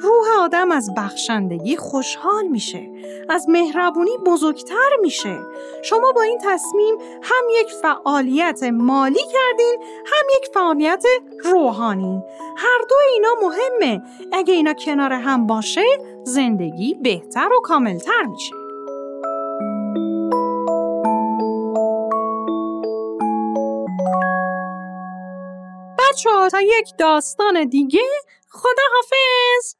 روح 0.02 0.26
آدم 0.40 0.72
از 0.72 0.90
بخشندگی 0.96 1.76
خوشحال 1.76 2.46
میشه. 2.46 2.90
از 3.28 3.48
مهربونی 3.48 4.18
بزرگتر 4.26 4.96
میشه. 5.00 5.38
شما 5.82 6.12
با 6.12 6.22
این 6.22 6.38
تصمیم 6.44 6.94
هم 7.22 7.44
یک 7.60 7.72
فعالیت 7.82 8.62
مالی 8.62 9.20
کردین 9.32 9.78
هم 10.06 10.24
یک 10.36 10.50
فعالیت 10.54 11.04
روحانی. 11.44 12.22
هر 12.56 12.78
دو 12.88 12.94
اینا 13.12 13.28
مهمه. 13.42 14.02
اگه 14.32 14.54
اینا 14.54 14.74
کنار 14.74 15.12
هم 15.12 15.46
باشه 15.46 15.84
زندگی 16.24 16.94
بهتر 16.94 17.48
و 17.52 17.60
کاملتر 17.60 18.22
میشه. 18.22 18.54
بچه 25.98 26.30
تا 26.50 26.60
یک 26.60 26.92
داستان 26.98 27.64
دیگه 27.64 28.00
خدا 28.52 28.82
حافظ 28.94 29.74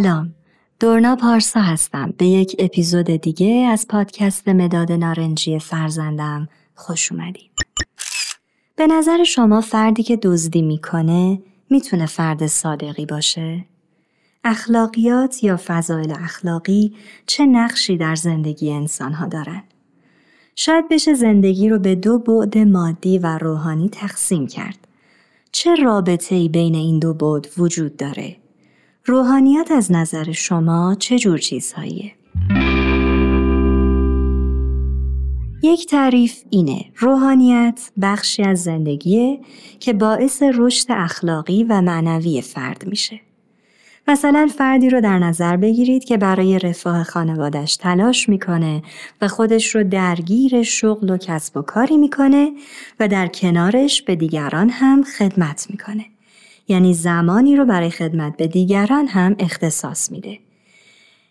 سلام 0.00 0.34
دورنا 0.80 1.16
پارسا 1.16 1.60
هستم 1.60 2.14
به 2.18 2.26
یک 2.26 2.56
اپیزود 2.58 3.06
دیگه 3.06 3.66
از 3.72 3.88
پادکست 3.88 4.48
مداد 4.48 4.92
نارنجی 4.92 5.58
فرزندم 5.58 6.48
خوش 6.74 7.12
اومدید 7.12 7.50
به 8.76 8.86
نظر 8.86 9.24
شما 9.24 9.60
فردی 9.60 10.02
که 10.02 10.16
دزدی 10.16 10.62
می‌کنه 10.62 11.42
می‌تونه 11.70 12.06
فرد 12.06 12.46
صادقی 12.46 13.06
باشه؟ 13.06 13.64
اخلاقیات 14.44 15.44
یا 15.44 15.60
فضایل 15.66 16.12
اخلاقی 16.12 16.94
چه 17.26 17.46
نقشی 17.46 17.96
در 17.96 18.14
زندگی 18.14 18.72
انسان 18.72 19.12
ها 19.12 19.26
دارن؟ 19.26 19.62
شاید 20.56 20.88
بشه 20.88 21.14
زندگی 21.14 21.68
رو 21.68 21.78
به 21.78 21.94
دو 21.94 22.18
بعد 22.18 22.58
مادی 22.58 23.18
و 23.18 23.38
روحانی 23.38 23.88
تقسیم 23.88 24.46
کرد. 24.46 24.88
چه 25.52 25.74
رابطه 25.74 26.34
ای 26.34 26.48
بین 26.48 26.74
این 26.74 26.98
دو 26.98 27.14
بعد 27.14 27.48
وجود 27.58 27.96
داره؟ 27.96 28.39
روحانیت 29.04 29.70
از 29.70 29.92
نظر 29.92 30.32
شما 30.32 30.96
چه 30.98 31.18
جور 31.18 31.38
چیزهاییه؟ 31.38 32.12
یک 35.62 35.86
تعریف 35.86 36.42
اینه 36.50 36.84
روحانیت 36.96 37.90
بخشی 38.02 38.42
از 38.42 38.62
زندگیه 38.62 39.40
که 39.80 39.92
باعث 39.92 40.42
رشد 40.54 40.86
اخلاقی 40.90 41.64
و 41.64 41.80
معنوی 41.80 42.42
فرد 42.42 42.86
میشه. 42.86 43.20
مثلا 44.08 44.48
فردی 44.56 44.90
رو 44.90 45.00
در 45.00 45.18
نظر 45.18 45.56
بگیرید 45.56 46.04
که 46.04 46.16
برای 46.16 46.58
رفاه 46.58 47.04
خانوادش 47.04 47.76
تلاش 47.76 48.28
می‌کنه 48.28 48.82
و 49.22 49.28
خودش 49.28 49.74
رو 49.74 49.84
درگیر 49.84 50.62
شغل 50.62 51.10
و 51.10 51.16
کسب 51.16 51.56
و 51.56 51.62
کاری 51.62 51.96
می‌کنه 51.96 52.52
و 53.00 53.08
در 53.08 53.26
کنارش 53.26 54.02
به 54.02 54.16
دیگران 54.16 54.70
هم 54.70 55.02
خدمت 55.02 55.66
می‌کنه. 55.70 56.04
یعنی 56.70 56.94
زمانی 56.94 57.56
رو 57.56 57.64
برای 57.64 57.90
خدمت 57.90 58.36
به 58.36 58.46
دیگران 58.46 59.06
هم 59.06 59.36
اختصاص 59.38 60.12
میده. 60.12 60.38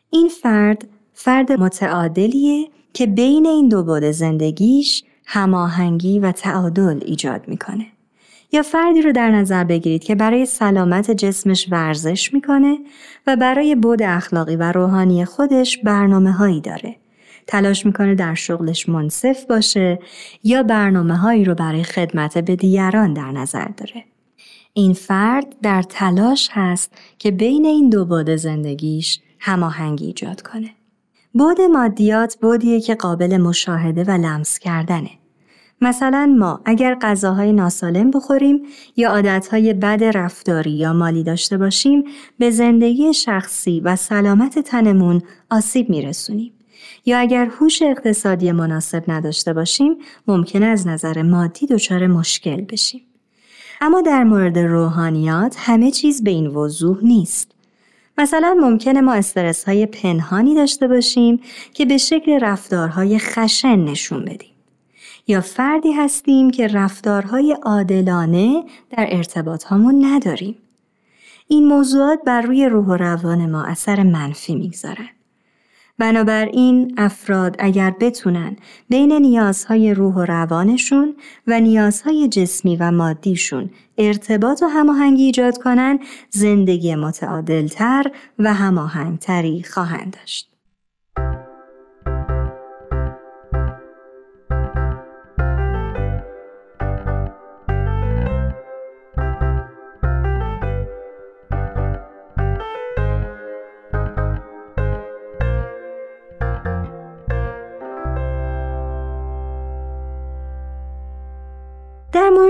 این 0.09 0.29
فرد 0.41 0.87
فرد 1.13 1.51
متعادلیه 1.51 2.67
که 2.93 3.07
بین 3.07 3.45
این 3.45 3.69
دو 3.69 3.83
بعد 3.83 4.11
زندگیش 4.11 5.03
هماهنگی 5.25 6.19
و 6.19 6.31
تعادل 6.31 6.99
ایجاد 7.05 7.47
می‌کنه. 7.47 7.85
یا 8.51 8.61
فردی 8.61 9.01
رو 9.01 9.11
در 9.11 9.31
نظر 9.31 9.63
بگیرید 9.63 10.03
که 10.03 10.15
برای 10.15 10.45
سلامت 10.45 11.11
جسمش 11.11 11.67
ورزش 11.71 12.33
می‌کنه 12.33 12.77
و 13.27 13.35
برای 13.35 13.75
بود 13.75 14.01
اخلاقی 14.01 14.55
و 14.55 14.71
روحانی 14.71 15.25
خودش 15.25 15.77
برنامه 15.77 16.31
هایی 16.31 16.61
داره. 16.61 16.95
تلاش 17.47 17.85
می‌کنه 17.85 18.15
در 18.15 18.35
شغلش 18.35 18.89
منصف 18.89 19.45
باشه 19.45 19.99
یا 20.43 20.63
برنامه 20.63 21.17
هایی 21.17 21.45
رو 21.45 21.55
برای 21.55 21.83
خدمت 21.83 22.37
به 22.37 22.55
دیگران 22.55 23.13
در 23.13 23.31
نظر 23.31 23.67
داره. 23.67 24.03
این 24.79 24.93
فرد 24.93 25.55
در 25.61 25.83
تلاش 25.83 26.49
هست 26.51 26.91
که 27.17 27.31
بین 27.31 27.65
این 27.65 27.89
دو 27.89 28.05
بعد 28.05 28.35
زندگیش 28.35 29.19
هماهنگی 29.39 30.05
ایجاد 30.05 30.41
کنه. 30.41 30.69
بود 31.33 31.61
مادیات 31.61 32.37
بودیه 32.41 32.81
که 32.81 32.95
قابل 32.95 33.37
مشاهده 33.37 34.03
و 34.03 34.11
لمس 34.11 34.59
کردنه. 34.59 35.09
مثلا 35.81 36.35
ما 36.39 36.61
اگر 36.65 36.97
غذاهای 37.01 37.53
ناسالم 37.53 38.11
بخوریم 38.11 38.61
یا 38.95 39.09
عادتهای 39.09 39.73
بد 39.73 40.03
رفتاری 40.03 40.71
یا 40.71 40.93
مالی 40.93 41.23
داشته 41.23 41.57
باشیم 41.57 42.03
به 42.37 42.51
زندگی 42.51 43.13
شخصی 43.13 43.79
و 43.79 43.95
سلامت 43.95 44.59
تنمون 44.59 45.21
آسیب 45.49 45.89
میرسونیم. 45.89 46.53
یا 47.05 47.19
اگر 47.19 47.45
هوش 47.45 47.81
اقتصادی 47.81 48.51
مناسب 48.51 49.03
نداشته 49.07 49.53
باشیم 49.53 49.97
ممکن 50.27 50.63
از 50.63 50.87
نظر 50.87 51.21
مادی 51.21 51.67
دچار 51.67 52.07
مشکل 52.07 52.61
بشیم. 52.61 53.08
اما 53.81 54.01
در 54.01 54.23
مورد 54.23 54.57
روحانیات 54.57 55.55
همه 55.59 55.91
چیز 55.91 56.23
به 56.23 56.31
این 56.31 56.47
وضوح 56.47 56.97
نیست. 57.03 57.51
مثلا 58.17 58.57
ممکنه 58.61 59.01
ما 59.01 59.13
استرس 59.13 59.63
های 59.63 59.85
پنهانی 59.85 60.55
داشته 60.55 60.87
باشیم 60.87 61.39
که 61.73 61.85
به 61.85 61.97
شکل 61.97 62.39
رفتارهای 62.39 63.19
خشن 63.19 63.79
نشون 63.79 64.25
بدیم. 64.25 64.53
یا 65.27 65.41
فردی 65.41 65.91
هستیم 65.91 66.51
که 66.51 66.67
رفتارهای 66.67 67.57
عادلانه 67.63 68.63
در 68.89 69.07
ارتباط 69.09 69.65
همون 69.67 70.05
نداریم. 70.05 70.55
این 71.47 71.67
موضوعات 71.67 72.19
بر 72.25 72.41
روی 72.41 72.65
روح 72.65 72.85
و 72.85 72.93
روان 72.93 73.51
ما 73.51 73.63
اثر 73.63 74.03
منفی 74.03 74.55
می‌گذارن. 74.55 75.09
بنابراین 75.99 76.93
افراد 76.97 77.55
اگر 77.59 77.93
بتونن 77.99 78.55
بین 78.89 79.11
نیازهای 79.11 79.93
روح 79.93 80.15
و 80.15 80.25
روانشون 80.25 81.15
و 81.47 81.59
نیازهای 81.59 82.27
جسمی 82.27 82.75
و 82.75 82.91
مادیشون 82.91 83.69
ارتباط 83.97 84.63
و 84.63 84.65
هماهنگی 84.65 85.23
ایجاد 85.23 85.57
کنن 85.57 85.99
زندگی 86.29 86.95
متعادلتر 86.95 88.11
و 88.39 88.53
هماهنگتری 88.53 89.63
خواهند 89.63 90.17
داشت. 90.19 90.48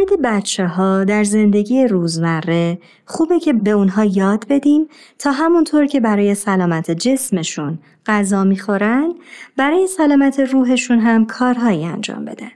مورد 0.09 0.21
بچه 0.21 0.67
ها 0.67 1.03
در 1.03 1.23
زندگی 1.23 1.87
روزمره 1.87 2.79
خوبه 3.05 3.39
که 3.39 3.53
به 3.53 3.71
اونها 3.71 4.05
یاد 4.05 4.45
بدیم 4.49 4.87
تا 5.19 5.31
همونطور 5.31 5.85
که 5.85 5.99
برای 5.99 6.35
سلامت 6.35 6.91
جسمشون 6.91 7.79
غذا 8.05 8.43
می‌خورن 8.43 9.13
برای 9.57 9.87
سلامت 9.87 10.39
روحشون 10.39 10.99
هم 10.99 11.25
کارهایی 11.25 11.85
انجام 11.85 12.25
بدن. 12.25 12.51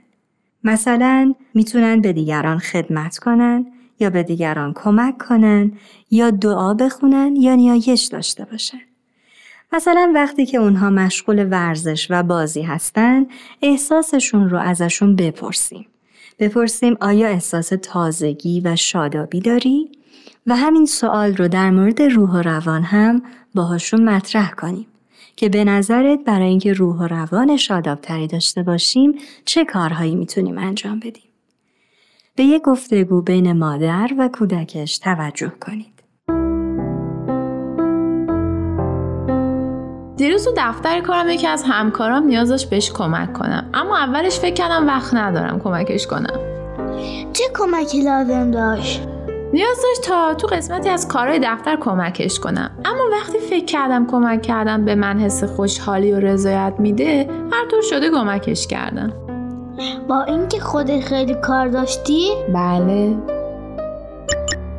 مثلا 0.64 1.34
می‌تونن 1.54 2.00
به 2.00 2.12
دیگران 2.12 2.58
خدمت 2.58 3.18
کنن 3.18 3.66
یا 4.00 4.10
به 4.10 4.22
دیگران 4.22 4.72
کمک 4.72 5.18
کنن 5.18 5.72
یا 6.10 6.30
دعا 6.30 6.74
بخونن 6.74 7.36
یا 7.36 7.54
نیایش 7.54 8.04
داشته 8.04 8.44
باشن. 8.44 8.80
مثلا 9.72 10.12
وقتی 10.14 10.46
که 10.46 10.58
اونها 10.58 10.90
مشغول 10.90 11.48
ورزش 11.50 12.06
و 12.10 12.22
بازی 12.22 12.62
هستن 12.62 13.26
احساسشون 13.62 14.50
رو 14.50 14.58
ازشون 14.58 15.16
بپرسیم. 15.16 15.86
بپرسیم 16.38 16.96
آیا 17.00 17.28
احساس 17.28 17.72
تازگی 17.82 18.60
و 18.60 18.76
شادابی 18.76 19.40
داری؟ 19.40 19.90
و 20.46 20.56
همین 20.56 20.86
سوال 20.86 21.36
رو 21.36 21.48
در 21.48 21.70
مورد 21.70 22.02
روح 22.02 22.30
و 22.30 22.42
روان 22.42 22.82
هم 22.82 23.22
باهاشون 23.54 24.04
مطرح 24.04 24.50
کنیم 24.50 24.86
که 25.36 25.48
به 25.48 25.64
نظرت 25.64 26.18
برای 26.26 26.48
اینکه 26.48 26.72
روح 26.72 26.96
و 26.96 27.06
روان 27.06 27.56
شادابتری 27.56 28.26
داشته 28.26 28.62
باشیم 28.62 29.18
چه 29.44 29.64
کارهایی 29.64 30.14
می‌تونیم 30.14 30.58
انجام 30.58 30.98
بدیم؟ 30.98 31.30
به 32.36 32.44
یک 32.44 32.62
گفتگو 32.62 33.22
بین 33.22 33.52
مادر 33.52 34.10
و 34.18 34.28
کودکش 34.28 34.98
توجه 34.98 35.52
کنید. 35.60 35.93
دیروز 40.16 40.44
تو 40.44 40.50
دفتر 40.56 41.00
کارم 41.00 41.28
یکی 41.28 41.46
از 41.46 41.64
همکارام 41.66 42.26
نیاز 42.26 42.48
داشت 42.48 42.70
بهش 42.70 42.92
کمک 42.92 43.32
کنم. 43.32 43.70
اما 43.74 43.98
اولش 43.98 44.38
فکر 44.38 44.54
کردم 44.54 44.86
وقت 44.86 45.14
ندارم 45.14 45.60
کمکش 45.60 46.06
کنم. 46.06 46.38
چه 47.32 47.44
کمکی 47.54 48.02
لازم 48.02 48.50
داشت؟ 48.50 49.08
نیاز 49.52 49.76
داشت 49.82 50.10
تا 50.10 50.34
تو 50.34 50.46
قسمتی 50.46 50.88
از 50.88 51.08
کارهای 51.08 51.40
دفتر 51.44 51.76
کمکش 51.76 52.40
کنم. 52.40 52.70
اما 52.84 53.02
وقتی 53.12 53.38
فکر 53.38 53.64
کردم 53.64 54.06
کمک 54.06 54.42
کردم 54.42 54.84
به 54.84 54.94
من 54.94 55.18
حس 55.18 55.44
خوشحالی 55.44 56.12
و 56.12 56.20
رضایت 56.20 56.74
میده 56.78 57.28
هر 57.52 57.66
طور 57.70 57.82
شده 57.82 58.10
کمکش 58.10 58.66
کردم. 58.66 59.12
با 60.08 60.22
اینکه 60.22 60.60
خودت 60.60 61.00
خیلی 61.00 61.34
کار 61.34 61.68
داشتی؟ 61.68 62.28
بله. 62.54 63.16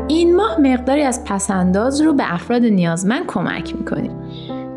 این 0.08 0.36
ماه 0.36 0.62
مقداری 0.62 1.02
از 1.02 1.24
پسنداز 1.24 2.02
رو 2.02 2.14
به 2.14 2.34
افراد 2.34 2.62
نیازمند 2.62 3.26
کمک 3.28 3.76
می‌کنیم 3.76 4.12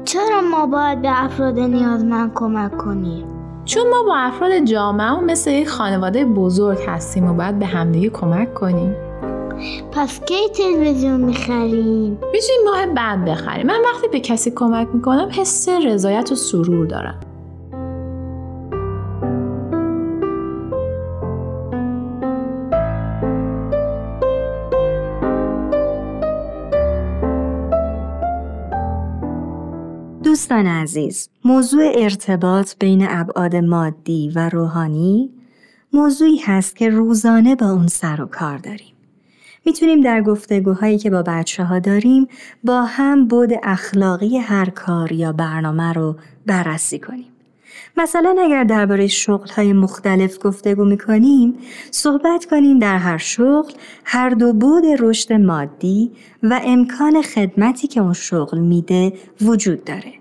چرا 0.09 0.41
ما 0.41 0.67
باید 0.67 1.03
به 1.03 1.25
افراد 1.25 1.59
نیازمند 1.59 2.33
کمک 2.35 2.77
کنیم؟ 2.77 3.27
چون 3.65 3.83
ما 3.91 4.03
با 4.03 4.17
افراد 4.17 4.65
جامعه 4.65 5.11
و 5.11 5.21
مثل 5.21 5.51
یک 5.51 5.69
خانواده 5.69 6.25
بزرگ 6.25 6.79
هستیم 6.87 7.31
و 7.31 7.35
باید 7.35 7.59
به 7.59 7.67
همدیگه 7.67 8.11
کمک 8.11 8.55
کنیم 8.55 8.97
پس 9.93 10.21
کی 10.21 10.49
تلویزیون 10.49 11.21
می‌خریم؟ 11.21 12.11
می‌تونیم 12.11 12.61
ماه 12.65 12.87
بعد 12.87 13.25
بخریم 13.25 13.67
من 13.67 13.81
وقتی 13.95 14.09
به 14.09 14.21
کسی 14.21 14.51
کمک 14.51 14.89
می‌کنم 14.93 15.29
حس 15.33 15.69
رضایت 15.69 16.33
و 16.33 16.35
سرور 16.35 16.87
دارم 16.87 17.21
دوستان 30.49 30.67
عزیز، 30.67 31.29
موضوع 31.45 31.93
ارتباط 31.95 32.75
بین 32.81 33.07
ابعاد 33.09 33.57
مادی 33.57 34.33
و 34.35 34.49
روحانی 34.49 35.31
موضوعی 35.93 36.39
هست 36.45 36.77
که 36.77 36.89
روزانه 36.89 37.55
با 37.55 37.71
اون 37.71 37.87
سر 37.87 38.21
و 38.23 38.27
کار 38.27 38.59
داریم. 38.59 38.95
می‌تونیم 39.65 40.01
در 40.01 40.23
گفتگوهایی 40.23 40.99
که 40.99 41.11
با 41.11 41.23
بچه 41.23 41.65
ها 41.65 41.79
داریم 41.79 42.29
با 42.65 42.83
هم 42.83 43.27
بود 43.27 43.51
اخلاقی 43.63 44.39
هر 44.39 44.71
کار 44.71 45.13
یا 45.13 45.33
برنامه 45.33 45.93
رو 45.93 46.17
بررسی 46.47 46.99
کنیم. 46.99 47.33
مثلا 47.97 48.37
اگر 48.45 48.65
درباره 48.65 49.07
شغل 49.07 49.49
های 49.51 49.73
مختلف 49.73 50.39
گفتگو 50.43 50.85
می‌کنیم 50.85 51.55
صحبت 51.91 52.45
کنیم 52.51 52.79
در 52.79 52.99
هر 52.99 53.19
شغل 53.19 53.73
هر 54.05 54.31
دو 54.31 54.53
بود 54.53 54.85
رشد 54.99 55.33
مادی 55.33 56.11
و 56.43 56.61
امکان 56.65 57.23
خدمتی 57.23 57.87
که 57.87 58.01
اون 58.01 58.13
شغل 58.13 58.59
میده 58.59 59.13
وجود 59.41 59.85
داره 59.85 60.18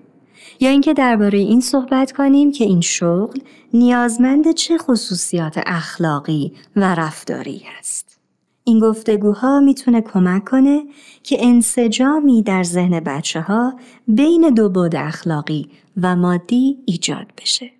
یا 0.59 0.69
اینکه 0.69 0.93
درباره 0.93 1.39
این 1.39 1.61
صحبت 1.61 2.11
کنیم 2.11 2.51
که 2.51 2.63
این 2.63 2.81
شغل 2.81 3.39
نیازمند 3.73 4.51
چه 4.51 4.77
خصوصیات 4.77 5.59
اخلاقی 5.65 6.53
و 6.75 6.95
رفتاری 6.95 7.61
است 7.79 8.19
این 8.63 8.79
گفتگوها 8.79 9.59
می‌تونه 9.59 10.01
کمک 10.01 10.45
کنه 10.45 10.83
که 11.23 11.37
انسجامی 11.39 12.43
در 12.43 12.63
ذهن 12.63 12.99
بچه 12.99 13.41
ها 13.41 13.73
بین 14.07 14.53
دو 14.53 14.69
بود 14.69 14.95
اخلاقی 14.95 15.69
و 16.01 16.15
مادی 16.15 16.77
ایجاد 16.85 17.27
بشه. 17.41 17.76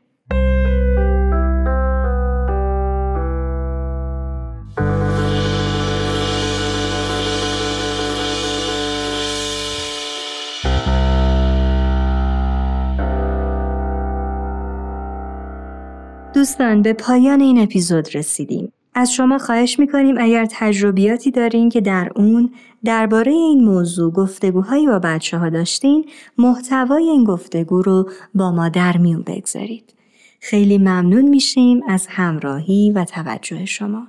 دوستان 16.38 16.82
به 16.82 16.94
پایان 16.94 17.42
این 17.42 17.60
اپیزود 17.60 18.16
رسیدیم. 18.16 18.72
از 18.94 19.14
شما 19.14 19.38
خواهش 19.38 19.80
می‌کنیم 19.80 20.16
اگر 20.20 20.48
تجربیاتی 20.52 21.32
دارین 21.32 21.70
که 21.70 21.82
در 21.82 22.12
اون 22.16 22.52
درباره 22.84 23.32
این 23.32 23.64
موضوع 23.64 24.14
گفتگوهایی 24.14 24.88
با 24.88 25.00
بچه 25.00 25.38
ها 25.38 25.50
داشتین 25.50 26.06
محتوای 26.38 27.10
این 27.10 27.24
گفتگو 27.24 27.82
رو 27.82 28.10
با 28.36 28.52
ما 28.52 28.70
در 28.70 28.98
میون 28.98 29.22
بگذارید. 29.22 29.94
خیلی 30.40 30.78
ممنون 30.78 31.28
میشیم 31.28 31.82
از 31.88 32.08
همراهی 32.10 32.92
و 32.96 33.06
توجه 33.06 33.66
شما. 33.66 34.08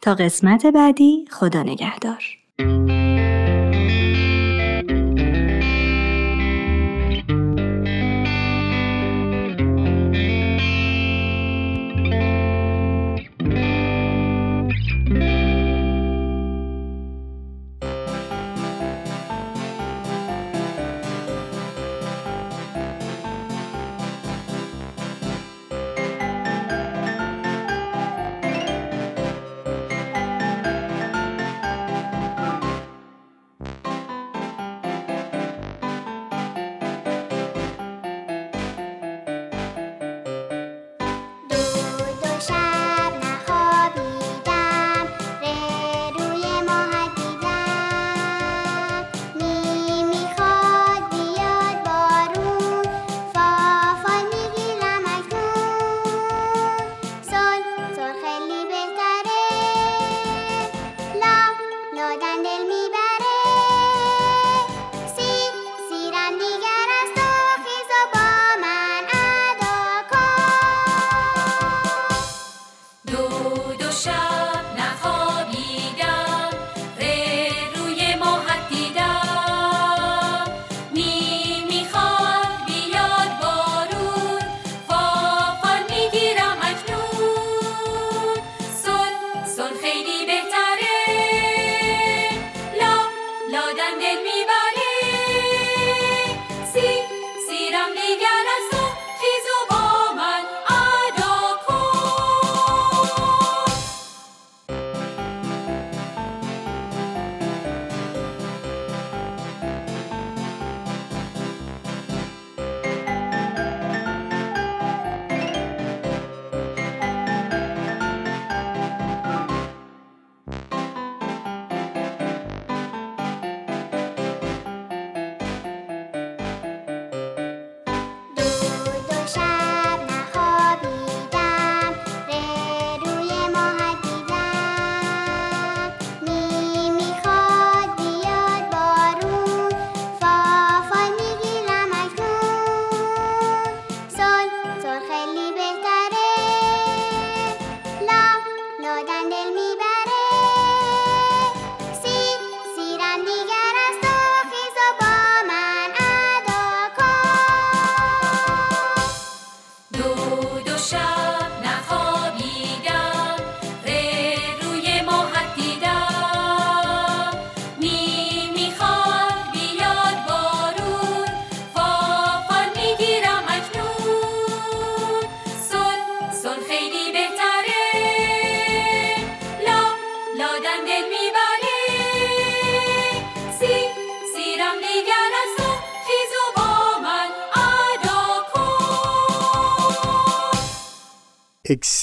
تا 0.00 0.14
قسمت 0.14 0.66
بعدی 0.66 1.24
خدا 1.30 1.62
نگهدار. 1.62 2.24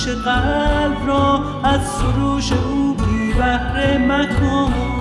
گوش 0.00 0.08
قلب 0.08 1.06
را 1.06 1.44
از 1.64 1.80
سروش 1.88 2.52
او 2.52 2.94
بی 2.94 3.32
بحر 3.32 3.98
مکن. 3.98 4.99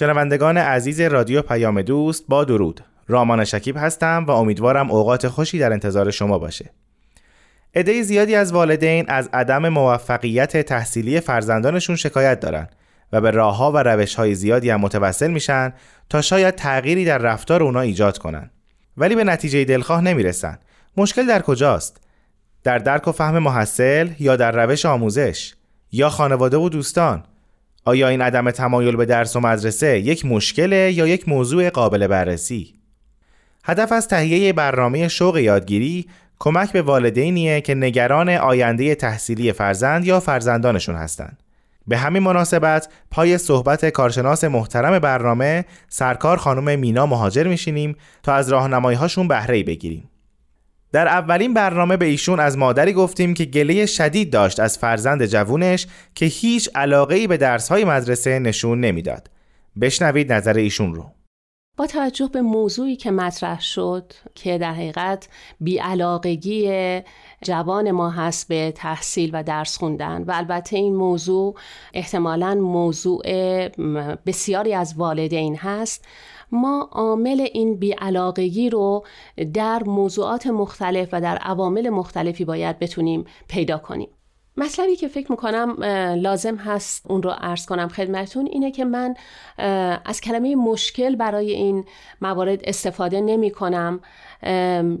شنوندگان 0.00 0.58
عزیز 0.58 1.00
رادیو 1.00 1.42
پیام 1.42 1.82
دوست 1.82 2.24
با 2.28 2.44
درود. 2.44 2.80
رامان 3.08 3.44
شکیب 3.44 3.76
هستم 3.76 4.24
و 4.28 4.30
امیدوارم 4.30 4.90
اوقات 4.90 5.28
خوشی 5.28 5.58
در 5.58 5.72
انتظار 5.72 6.10
شما 6.10 6.38
باشه. 6.38 6.70
عده 7.74 8.02
زیادی 8.02 8.34
از 8.34 8.52
والدین 8.52 9.04
از 9.08 9.28
عدم 9.32 9.68
موفقیت 9.68 10.56
تحصیلی 10.56 11.20
فرزندانشون 11.20 11.96
شکایت 11.96 12.40
دارن 12.40 12.68
و 13.12 13.20
به 13.20 13.30
راهها 13.30 13.72
و 13.72 13.76
روشهای 13.76 14.34
زیادی 14.34 14.70
هم 14.70 14.80
متوسل 14.80 15.30
میشن 15.30 15.72
تا 16.10 16.22
شاید 16.22 16.54
تغییری 16.54 17.04
در 17.04 17.18
رفتار 17.18 17.62
اونا 17.62 17.80
ایجاد 17.80 18.18
کنن. 18.18 18.50
ولی 18.96 19.14
به 19.14 19.24
نتیجه 19.24 19.64
دلخواه 19.64 20.00
نمی‌رسن. 20.00 20.58
مشکل 20.96 21.26
در 21.26 21.42
کجاست؟ 21.42 22.00
در 22.64 22.78
درک 22.78 23.08
و 23.08 23.12
فهم 23.12 23.38
محصل 23.38 24.10
یا 24.18 24.36
در 24.36 24.64
روش 24.64 24.86
آموزش؟ 24.86 25.54
یا 25.92 26.08
خانواده 26.08 26.56
و 26.56 26.68
دوستان؟ 26.68 27.24
آیا 27.84 28.08
این 28.08 28.20
عدم 28.20 28.50
تمایل 28.50 28.96
به 28.96 29.06
درس 29.06 29.36
و 29.36 29.40
مدرسه 29.40 29.98
یک 29.98 30.26
مشکله 30.26 30.92
یا 30.92 31.06
یک 31.06 31.28
موضوع 31.28 31.70
قابل 31.70 32.06
بررسی؟ 32.06 32.74
هدف 33.64 33.92
از 33.92 34.08
تهیه 34.08 34.52
برنامه 34.52 35.08
شوق 35.08 35.36
یادگیری 35.36 36.06
کمک 36.38 36.72
به 36.72 36.82
والدینیه 36.82 37.60
که 37.60 37.74
نگران 37.74 38.28
آینده 38.28 38.94
تحصیلی 38.94 39.52
فرزند 39.52 40.04
یا 40.04 40.20
فرزندانشون 40.20 40.94
هستند. 40.94 41.42
به 41.86 41.98
همین 41.98 42.22
مناسبت 42.22 42.88
پای 43.10 43.38
صحبت 43.38 43.88
کارشناس 43.88 44.44
محترم 44.44 44.98
برنامه 44.98 45.64
سرکار 45.88 46.36
خانم 46.36 46.78
مینا 46.78 47.06
مهاجر 47.06 47.46
میشینیم 47.46 47.96
تا 48.22 48.34
از 48.34 48.48
راهنمایی‌هاشون 48.48 49.28
بهره 49.28 49.62
بگیریم. 49.62 50.10
در 50.92 51.08
اولین 51.08 51.54
برنامه 51.54 51.96
به 51.96 52.06
ایشون 52.06 52.40
از 52.40 52.58
مادری 52.58 52.92
گفتیم 52.92 53.34
که 53.34 53.44
گله 53.44 53.86
شدید 53.86 54.32
داشت 54.32 54.60
از 54.60 54.78
فرزند 54.78 55.26
جوونش 55.26 55.86
که 56.14 56.26
هیچ 56.26 56.70
علاقه 56.74 57.14
ای 57.14 57.26
به 57.26 57.36
درسهای 57.36 57.84
مدرسه 57.84 58.38
نشون 58.38 58.80
نمی‌داد. 58.80 59.30
بشنوید 59.80 60.32
نظر 60.32 60.54
ایشون 60.54 60.94
رو. 60.94 61.04
با 61.76 61.86
توجه 61.86 62.28
به 62.32 62.42
موضوعی 62.42 62.96
که 62.96 63.10
مطرح 63.10 63.60
شد 63.60 64.12
که 64.34 64.58
در 64.58 64.72
حقیقت 64.72 65.28
بیعلاقگی 65.60 66.70
جوان 67.42 67.90
ما 67.90 68.10
هست 68.10 68.48
به 68.48 68.72
تحصیل 68.76 69.30
و 69.32 69.42
درس 69.42 69.78
خوندن 69.78 70.22
و 70.22 70.32
البته 70.34 70.76
این 70.76 70.94
موضوع 70.94 71.54
احتمالا 71.94 72.54
موضوع 72.54 73.22
بسیاری 74.26 74.74
از 74.74 74.94
والدین 74.96 75.56
هست 75.56 76.04
ما 76.52 76.88
عامل 76.92 77.46
این 77.52 77.76
بیعلاقگی 77.76 78.70
رو 78.70 79.04
در 79.54 79.82
موضوعات 79.82 80.46
مختلف 80.46 81.08
و 81.12 81.20
در 81.20 81.36
عوامل 81.36 81.90
مختلفی 81.90 82.44
باید 82.44 82.78
بتونیم 82.78 83.24
پیدا 83.48 83.78
کنیم. 83.78 84.08
مطلبی 84.56 84.96
که 84.96 85.08
فکر 85.08 85.30
می‌کنم 85.30 85.84
لازم 86.20 86.56
هست 86.56 87.10
اون 87.10 87.22
رو 87.22 87.30
عرض 87.30 87.66
کنم 87.66 87.88
خدمتون 87.88 88.46
اینه 88.46 88.70
که 88.70 88.84
من 88.84 89.14
از 90.04 90.20
کلمه 90.20 90.56
مشکل 90.56 91.16
برای 91.16 91.52
این 91.52 91.84
موارد 92.20 92.60
استفاده 92.64 93.20
نمی 93.20 93.50
کنم 93.50 94.00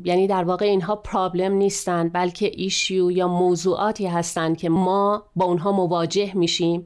یعنی 0.04 0.26
در 0.26 0.44
واقع 0.44 0.66
اینها 0.66 0.96
پرابلم 0.96 1.52
نیستن 1.52 2.08
بلکه 2.08 2.50
ایشیو 2.54 3.10
یا 3.10 3.28
موضوعاتی 3.28 4.06
هستند 4.06 4.56
که 4.56 4.68
ما 4.68 5.24
با 5.36 5.44
اونها 5.44 5.72
مواجه 5.72 6.36
میشیم. 6.36 6.84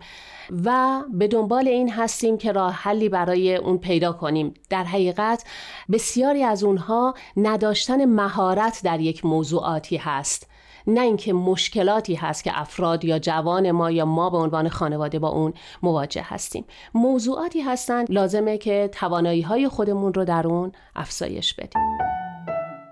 و 0.64 1.01
به 1.12 1.28
دنبال 1.28 1.68
این 1.68 1.90
هستیم 1.90 2.38
که 2.38 2.53
راه 2.53 2.72
حلی 2.72 3.09
برای 3.09 3.57
اون 3.57 3.78
پیدا 3.78 4.12
کنیم. 4.12 4.55
در 4.70 4.84
حقیقت 4.84 5.45
بسیاری 5.92 6.45
از 6.45 6.64
اونها 6.64 7.14
نداشتن 7.36 8.05
مهارت 8.05 8.80
در 8.84 9.01
یک 9.01 9.24
موضوعاتی 9.24 9.97
هست. 9.97 10.51
نه 10.86 11.01
اینکه 11.01 11.32
مشکلاتی 11.32 12.14
هست 12.14 12.45
که 12.45 12.61
افراد 12.61 13.05
یا 13.05 13.18
جوان 13.18 13.70
ما 13.70 13.90
یا 13.90 14.05
ما 14.05 14.30
به 14.30 14.36
عنوان 14.36 14.68
خانواده 14.68 15.18
با 15.18 15.28
اون 15.28 15.55
مواجه 15.82 16.22
هستیم. 16.24 16.64
موضوعاتی 16.95 17.61
هستند 17.61 18.11
لازمه 18.11 18.59
که 18.59 18.90
توانایی 18.92 19.42
های 19.42 19.68
خودمون 19.68 20.14
رو 20.14 20.24
در 20.24 20.47
اون 20.47 20.72
افزایش 20.97 21.55
بدیم. 21.55 21.82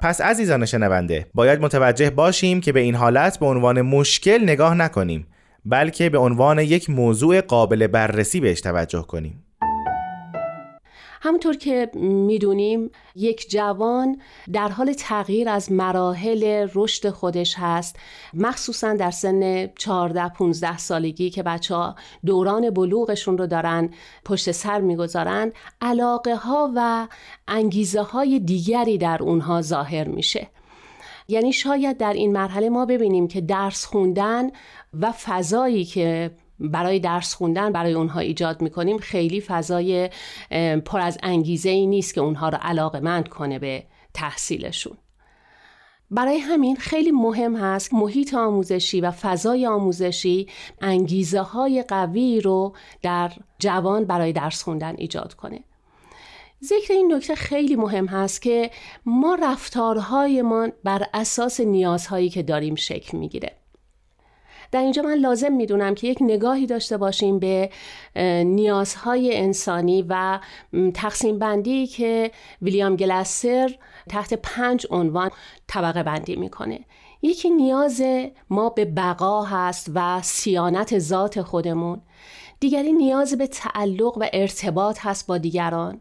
پس 0.02 0.20
عزیزان 0.20 0.64
شنونده 0.64 1.26
باید 1.34 1.60
متوجه 1.60 2.10
باشیم 2.10 2.60
که 2.60 2.72
به 2.72 2.80
این 2.80 2.94
حالت 2.94 3.38
به 3.38 3.46
عنوان 3.46 3.82
مشکل 3.82 4.42
نگاه 4.42 4.74
نکنیم. 4.74 5.26
بلکه 5.64 6.08
به 6.08 6.18
عنوان 6.18 6.58
یک 6.58 6.90
موضوع 6.90 7.40
قابل 7.40 7.86
بررسی 7.86 8.40
بهش 8.40 8.60
توجه 8.60 9.02
کنیم. 9.02 9.44
همونطور 11.24 11.56
که 11.56 11.90
می‌دونیم 11.94 12.90
یک 13.16 13.50
جوان 13.50 14.20
در 14.52 14.68
حال 14.68 14.92
تغییر 14.92 15.48
از 15.48 15.72
مراحل 15.72 16.68
رشد 16.74 17.10
خودش 17.10 17.54
هست. 17.58 17.96
مخصوصا 18.34 18.94
در 18.94 19.10
سن 19.10 19.66
14-15 19.66 19.70
سالگی 20.78 21.30
که 21.30 21.42
بچه 21.42 21.74
ها 21.74 21.96
دوران 22.26 22.70
بلوغشون 22.70 23.38
رو 23.38 23.46
دارن 23.46 23.90
پشت 24.24 24.50
سر 24.50 24.80
می‌گذارن 24.80 25.52
علاقه 25.80 26.34
ها 26.36 26.72
و 26.76 27.08
انگیزه 27.48 28.02
های 28.02 28.38
دیگری 28.38 28.98
در 28.98 29.22
اونها 29.22 29.62
ظاهر 29.62 30.08
میشه. 30.08 30.48
یعنی 31.32 31.52
شاید 31.52 31.96
در 31.96 32.12
این 32.12 32.32
مرحله 32.32 32.68
ما 32.68 32.86
ببینیم 32.86 33.28
که 33.28 33.40
درس 33.40 33.84
خوندن 33.84 34.50
و 35.00 35.12
فضایی 35.12 35.84
که 35.84 36.30
برای 36.60 36.98
درس 36.98 37.34
خوندن 37.34 37.72
برای 37.72 37.92
اونها 37.92 38.20
ایجاد 38.20 38.62
می‌کنیم 38.62 38.98
خیلی 38.98 39.40
فضای 39.40 40.10
پر 40.84 41.00
از 41.00 41.18
انگیزه 41.22 41.70
ای 41.70 41.86
نیست 41.86 42.14
که 42.14 42.20
اونها 42.20 42.48
رو 42.48 42.58
علاقه 42.62 43.00
مند 43.00 43.28
کنه 43.28 43.58
به 43.58 43.84
تحصیلشون. 44.14 44.96
برای 46.10 46.38
همین 46.38 46.76
خیلی 46.76 47.10
مهم 47.10 47.56
هست 47.56 47.94
محیط 47.94 48.34
آموزشی 48.34 49.00
و 49.00 49.10
فضای 49.10 49.66
آموزشی 49.66 50.46
انگیزه 50.80 51.40
های 51.40 51.84
قوی 51.88 52.40
رو 52.40 52.72
در 53.02 53.32
جوان 53.58 54.04
برای 54.04 54.32
درس 54.32 54.62
خوندن 54.62 54.94
ایجاد 54.98 55.34
کنه. 55.34 55.64
ذکر 56.64 56.92
این 56.92 57.14
نکته 57.14 57.34
خیلی 57.34 57.76
مهم 57.76 58.06
هست 58.06 58.42
که 58.42 58.70
ما 59.06 59.38
رفتارهایمان 59.42 60.72
بر 60.84 61.06
اساس 61.14 61.60
نیازهایی 61.60 62.30
که 62.30 62.42
داریم 62.42 62.74
شکل 62.74 63.18
می‌گیره. 63.18 63.52
در 64.72 64.80
اینجا 64.80 65.02
من 65.02 65.14
لازم 65.14 65.52
می‌دونم 65.52 65.94
که 65.94 66.06
یک 66.06 66.18
نگاهی 66.20 66.66
داشته 66.66 66.96
باشیم 66.96 67.38
به 67.38 67.70
نیازهای 68.44 69.36
انسانی 69.36 70.04
و 70.08 70.40
تقسیم 70.94 71.38
بندی 71.38 71.86
که 71.86 72.30
ویلیام 72.62 72.96
گلاسر 72.96 73.74
تحت 74.08 74.34
پنج 74.34 74.86
عنوان 74.90 75.30
طبقه 75.66 76.02
بندی 76.02 76.36
می‌کنه. 76.36 76.80
یکی 77.22 77.50
نیاز 77.50 78.02
ما 78.50 78.68
به 78.68 78.84
بقا 78.84 79.42
هست 79.42 79.90
و 79.94 80.22
سیانت 80.22 80.98
ذات 80.98 81.42
خودمون. 81.42 82.00
دیگری 82.60 82.92
نیاز 82.92 83.38
به 83.38 83.46
تعلق 83.46 84.18
و 84.18 84.26
ارتباط 84.32 84.98
هست 85.00 85.26
با 85.26 85.38
دیگران. 85.38 86.00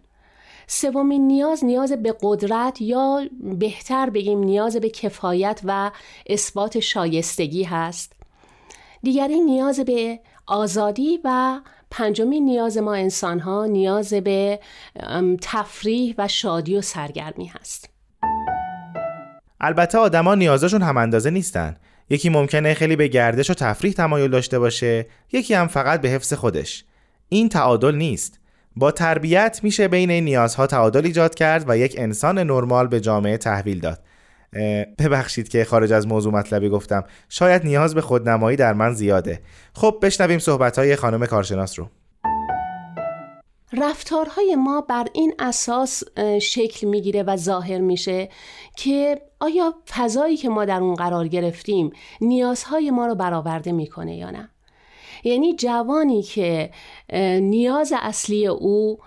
سومین 0.74 1.28
نیاز 1.28 1.66
نیاز 1.66 1.92
به 1.92 2.16
قدرت 2.22 2.82
یا 2.82 3.22
بهتر 3.60 4.10
بگیم 4.10 4.40
نیاز 4.40 4.76
به 4.76 4.90
کفایت 4.90 5.62
و 5.64 5.92
اثبات 6.30 6.80
شایستگی 6.80 7.64
هست. 7.64 8.14
دیگری 9.04 9.40
نیاز 9.40 9.80
به 9.80 10.20
آزادی 10.48 11.20
و 11.24 11.60
پنجمین 11.92 12.46
نیاز 12.46 12.78
ما 12.78 12.94
انسان 12.94 13.40
ها 13.40 13.66
نیاز 13.66 14.14
به 14.14 14.60
تفریح 15.42 16.16
و 16.18 16.28
شادی 16.28 16.76
و 16.76 16.82
سرگرمی 16.82 17.46
هست. 17.46 17.90
البته 19.62 19.98
آدما 19.98 20.36
نیازشون 20.36 20.82
هم 20.82 20.98
اندازه 20.98 21.30
نیستن. 21.30 21.76
یکی 22.10 22.30
ممکنه 22.30 22.74
خیلی 22.74 22.96
به 22.96 23.08
گردش 23.08 23.50
و 23.50 23.54
تفریح 23.54 23.94
تمایل 23.94 24.32
داشته 24.32 24.60
باشه 24.60 25.06
یکی 25.32 25.54
هم 25.54 25.68
فقط 25.68 26.02
به 26.02 26.10
حفظ 26.10 26.34
خودش. 26.34 26.86
این 27.30 27.50
تعادل 27.50 27.96
نیست. 27.96 28.41
با 28.76 28.92
تربیت 28.92 29.60
میشه 29.64 29.88
بین 29.88 30.12
این 30.12 30.24
نیازها 30.24 30.68
تعادل 30.68 31.06
ایجاد 31.06 31.36
کرد 31.36 31.70
و 31.70 31.78
یک 31.78 31.96
انسان 31.98 32.40
نرمال 32.40 32.88
به 32.88 33.00
جامعه 33.00 33.38
تحویل 33.38 33.80
داد. 33.80 34.00
ببخشید 35.00 35.50
که 35.50 35.64
خارج 35.64 35.94
از 35.94 36.08
موضوع 36.08 36.34
مطلبی 36.34 36.70
گفتم. 36.70 37.04
شاید 37.30 37.64
نیاز 37.64 37.96
به 37.96 38.02
خودنمایی 38.02 38.58
در 38.58 38.74
من 38.74 38.94
زیاده. 38.94 39.42
خب 39.74 40.00
بشنویم 40.02 40.40
صحبت 40.40 40.96
خانم 40.96 41.26
کارشناس 41.26 41.80
رو. 41.80 41.88
رفتارهای 43.74 44.56
ما 44.56 44.82
بر 44.82 45.06
این 45.14 45.34
اساس 45.40 46.04
شکل 46.42 46.88
می‌گیره 46.88 47.24
و 47.24 47.38
ظاهر 47.38 47.80
میشه 47.80 48.30
که 48.78 49.22
آیا 49.40 49.74
فضایی 49.96 50.38
که 50.38 50.50
ما 50.50 50.66
در 50.66 50.80
اون 50.80 50.96
قرار 50.96 51.28
گرفتیم 51.28 51.92
نیازهای 52.22 52.92
ما 52.92 53.08
رو 53.08 53.16
برآورده 53.16 53.72
می‌کنه 53.72 54.18
یا 54.18 54.32
نه؟ 54.32 54.50
یعنی 55.24 55.56
جوانی 55.56 56.24
که 56.24 56.72
نیاز 57.40 57.94
اصلی 57.96 58.48
او 58.48 59.00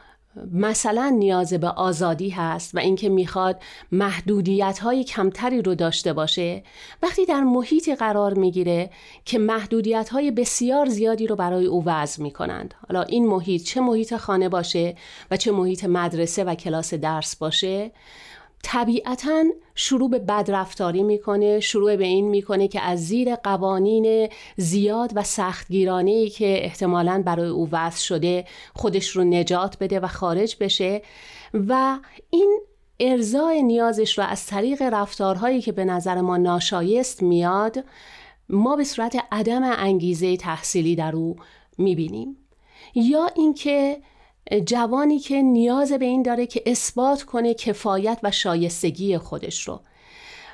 مثلا 0.53 1.09
نیاز 1.09 1.55
به 1.55 1.69
آزادی 1.69 2.29
هست 2.29 2.75
و 2.75 2.79
اینکه 2.79 3.09
می‌خواد 3.09 3.63
محدودیت 3.93 4.79
های 4.79 5.05
کمتری 5.05 5.63
رو 5.63 5.75
داشته 5.75 6.13
باشه 6.13 6.63
وقتی 7.03 7.27
در 7.27 7.41
محیطی 7.41 7.95
قرار 7.95 8.35
می‌گیره 8.35 8.91
که 9.25 9.39
محدودیت 9.39 10.09
های 10.09 10.31
بسیار 10.31 10.87
زیادی 10.87 11.27
رو 11.27 11.37
برای 11.37 11.67
او 11.67 11.85
وضع 11.87 12.23
می‌کنند. 12.23 12.75
حالا 12.89 13.03
این 13.03 13.27
محیط 13.27 13.63
چه 13.63 13.81
محیط 13.81 14.17
خانه 14.17 14.49
باشه 14.49 14.95
و 15.31 15.37
چه 15.37 15.53
محیط 15.53 15.85
مدرسه 15.85 16.45
و 16.45 16.55
کلاس 16.55 16.95
درس 16.95 17.37
باشه؟ 17.37 17.91
طبیعتا 18.67 19.45
شروع 19.75 20.11
به 20.11 20.19
بدرفتاری 20.19 21.03
می‌کنه 21.03 21.61
شروع 21.61 21.97
به 21.97 22.05
این 22.05 22.29
می‌کنه 22.29 22.69
که 22.69 22.81
از 22.81 23.07
زیر 23.07 23.35
قوانین 23.35 24.29
زیاد 24.57 25.13
و 25.15 25.23
سختگیرانه 25.23 26.11
ای 26.11 26.29
که 26.31 26.65
احتمالا 26.65 27.23
برای 27.27 27.49
او 27.49 27.69
وضع 27.73 27.99
شده 27.99 28.45
خودش 28.75 29.09
رو 29.09 29.25
نجات 29.25 29.77
بده 29.81 30.01
و 30.01 30.07
خارج 30.07 30.57
بشه 30.61 31.03
و 31.55 31.99
این 32.31 32.61
ارزای 33.01 33.63
نیازش 33.63 34.19
رو 34.19 34.25
از 34.25 34.47
طریق 34.47 34.83
رفتارهایی 34.83 35.61
که 35.63 35.73
به 35.73 35.85
نظر 35.85 36.21
ما 36.21 36.37
ناشایست 36.37 37.23
میاد 37.23 37.85
ما 38.49 38.77
به 38.77 38.85
صورت 38.85 39.17
عدم 39.33 39.63
انگیزه 39.63 40.37
تحصیلی 40.37 40.97
در 40.97 41.17
او 41.17 41.37
می‌بینیم. 41.79 42.37
یا 42.95 43.31
اینکه 43.37 43.99
جوانی 44.67 45.19
که 45.19 45.43
نیاز 45.43 45.93
به 45.93 46.05
این 46.05 46.23
داره 46.23 46.47
که 46.47 46.63
اثبات 46.67 47.23
کنه 47.23 47.55
کفایت 47.55 48.19
و 48.23 48.31
شایستگی 48.31 49.19
خودش 49.19 49.69
رو. 49.69 49.81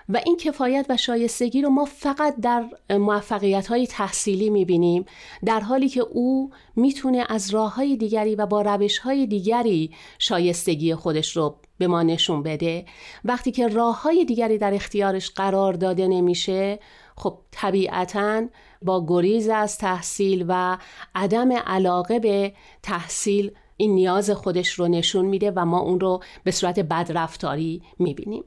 و 0.08 0.20
این 0.26 0.36
کفایت 0.36 0.86
و 0.88 0.96
شایستگی 0.96 1.62
رو 1.62 1.70
ما 1.70 1.84
فقط 1.84 2.36
در 2.36 2.64
موفقیت 2.90 3.66
های 3.66 3.86
تحصیلی 3.86 4.50
می‌بینیم 4.50 5.04
در 5.44 5.60
حالی 5.60 5.88
که 5.88 6.00
او 6.00 6.50
می‌تونه 6.76 7.24
از 7.28 7.50
راه 7.50 7.74
های 7.74 7.96
دیگری 7.96 8.34
و 8.34 8.46
با 8.46 8.62
روش 8.62 8.98
های 8.98 9.26
دیگری 9.26 9.90
شایستگی 10.18 10.94
خودش 10.94 11.36
رو 11.36 11.56
به 11.78 11.86
ما 11.86 12.02
نشون 12.02 12.42
بده. 12.42 12.84
وقتی 13.24 13.50
که 13.50 13.68
راه 13.68 14.02
های 14.02 14.24
دیگری 14.24 14.58
در 14.58 14.74
اختیارش 14.74 15.30
قرار 15.30 15.72
داده 15.72 16.08
نمیشه 16.08 16.78
خب 17.16 17.38
طبیعتا 17.50 18.42
با 18.82 19.06
گریز 19.08 19.48
از 19.48 19.78
تحصیل 19.78 20.44
و 20.48 20.78
عدم 21.14 21.52
علاقه 21.52 22.18
به 22.18 22.52
تحصیل 22.82 23.52
این 23.80 23.94
نیاز 23.94 24.30
خودش 24.30 24.68
رو 24.68 24.88
نشون 24.88 25.26
میده 25.26 25.50
و 25.50 25.64
ما 25.64 25.80
اون 25.80 26.00
رو 26.00 26.20
به 26.44 26.50
صورت 26.50 26.80
بدرفتاری 26.80 27.82
می‌بینیم. 27.98 28.44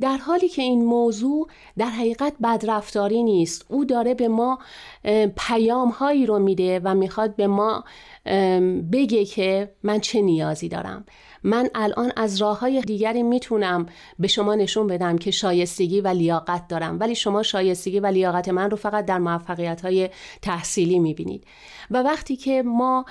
در 0.00 0.16
حالی 0.16 0.48
که 0.48 0.62
این 0.62 0.84
موضوع 0.84 1.48
در 1.78 1.86
حقیقت 1.86 2.32
بدرفتاری 2.42 3.22
نیست 3.22 3.64
او 3.68 3.84
داره 3.84 4.14
به 4.14 4.28
ما 4.28 4.58
پیام 5.36 5.88
هایی 5.88 6.26
رو 6.26 6.38
میده 6.38 6.80
و 6.84 6.94
می‌خواد 6.94 7.36
به 7.36 7.46
ما 7.46 7.84
بگه 8.92 9.24
که 9.24 9.74
من 9.82 10.00
چه 10.00 10.22
نیازی 10.22 10.68
دارم. 10.68 11.04
من 11.44 11.68
الان 11.74 12.12
از 12.16 12.36
راه 12.36 12.60
های 12.60 12.80
دیگری 12.80 13.22
می‌تونم 13.22 13.86
به 14.18 14.28
شما 14.28 14.54
نشون 14.54 14.86
بدم 14.86 15.18
که 15.18 15.30
شایستگی 15.30 16.00
و 16.00 16.08
لیاقت 16.08 16.68
دارم 16.68 17.00
ولی 17.00 17.14
شما 17.14 17.42
شایستگی 17.42 18.00
و 18.00 18.06
لیاقت 18.06 18.48
من 18.48 18.70
رو 18.70 18.76
فقط 18.76 19.04
در 19.04 19.18
موفقیت 19.18 19.80
های 19.80 20.10
تحصیلی 20.42 20.98
می‌بینید 20.98 21.44
و 21.90 22.02
وقتی 22.02 22.36
که 22.36 22.62
ما 22.62 23.04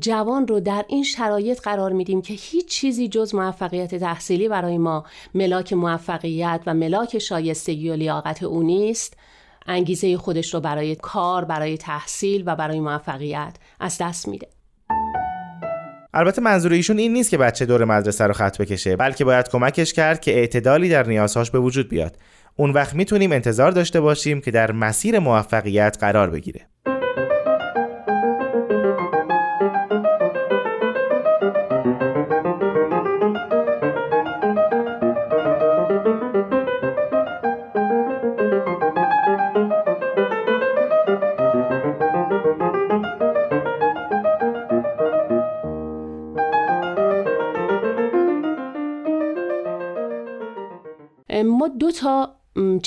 جوان 0.00 0.46
رو 0.46 0.60
در 0.60 0.84
این 0.88 1.02
شرایط 1.02 1.60
قرار 1.60 1.92
میدیم 1.92 2.22
که 2.22 2.34
هیچ 2.34 2.68
چیزی 2.68 3.08
جز 3.08 3.34
موفقیت 3.34 3.94
تحصیلی 3.94 4.48
برای 4.48 4.78
ما 4.78 5.04
ملاک 5.34 5.72
موفقیت 5.72 6.60
و 6.66 6.74
ملاک 6.74 7.18
شایستگی 7.18 7.90
و 7.90 7.94
لیاقت 7.94 8.42
او 8.42 8.62
نیست 8.62 9.16
انگیزه 9.66 10.16
خودش 10.16 10.54
رو 10.54 10.60
برای 10.60 10.94
کار، 10.94 11.44
برای 11.44 11.76
تحصیل 11.76 12.42
و 12.46 12.56
برای 12.56 12.80
موفقیت 12.80 13.56
از 13.80 13.98
دست 13.98 14.28
میده. 14.28 14.61
البته 16.14 16.42
منظور 16.42 16.72
ایشون 16.72 16.98
این 16.98 17.12
نیست 17.12 17.30
که 17.30 17.38
بچه 17.38 17.66
دور 17.66 17.84
مدرسه 17.84 18.24
رو 18.24 18.32
خط 18.32 18.58
بکشه 18.58 18.96
بلکه 18.96 19.24
باید 19.24 19.48
کمکش 19.48 19.92
کرد 19.92 20.20
که 20.20 20.30
اعتدالی 20.30 20.88
در 20.88 21.06
نیازهاش 21.06 21.50
به 21.50 21.58
وجود 21.58 21.88
بیاد. 21.88 22.16
اون 22.56 22.70
وقت 22.70 22.94
می‌تونیم 22.94 23.32
انتظار 23.32 23.70
داشته 23.70 24.00
باشیم 24.00 24.40
که 24.40 24.50
در 24.50 24.72
مسیر 24.72 25.18
موفقیت 25.18 25.96
قرار 26.00 26.30
بگیره. 26.30 26.71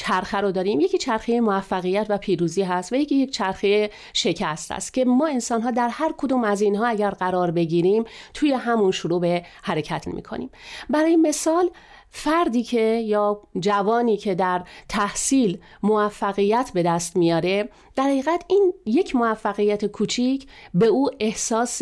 چرخه 0.05 0.37
رو 0.37 0.51
داریم. 0.51 0.79
یکی 0.79 0.97
چرخه 0.97 1.41
موفقیت 1.41 2.05
و 2.09 2.17
پیروزی 2.17 2.63
هست 2.63 2.93
و 2.93 2.95
یکی 2.95 3.15
یک 3.15 3.31
چرخه 3.31 3.89
شکست 4.13 4.71
است 4.71 4.93
که 4.93 5.05
ما 5.05 5.27
انسان 5.27 5.61
ها 5.61 5.71
در 5.71 5.89
هر 5.89 6.13
کدوم 6.17 6.43
از 6.43 6.61
اینها 6.61 6.85
اگر 6.87 7.09
قرار 7.09 7.51
بگیریم 7.51 8.03
توی 8.33 8.51
همون 8.51 8.91
شروع 8.91 9.21
به 9.21 9.45
حرکت 9.63 10.07
می 10.07 10.21
کنیم 10.21 10.49
برای 10.89 11.15
مثال 11.15 11.69
فردی 12.17 12.63
که 12.63 12.79
یا 12.81 13.41
جوانی 13.59 14.17
که 14.17 14.35
در 14.35 14.63
تحصیل 14.89 15.59
موفقیت 15.83 16.71
به 16.73 16.83
دست 16.83 17.17
میاره 17.17 17.69
در 17.95 18.03
حقیقت 18.03 18.45
این 18.49 18.73
یک 18.85 19.15
موفقیت 19.15 19.85
کوچیک 19.85 20.47
به 20.73 20.85
او 20.85 21.09
احساس 21.19 21.81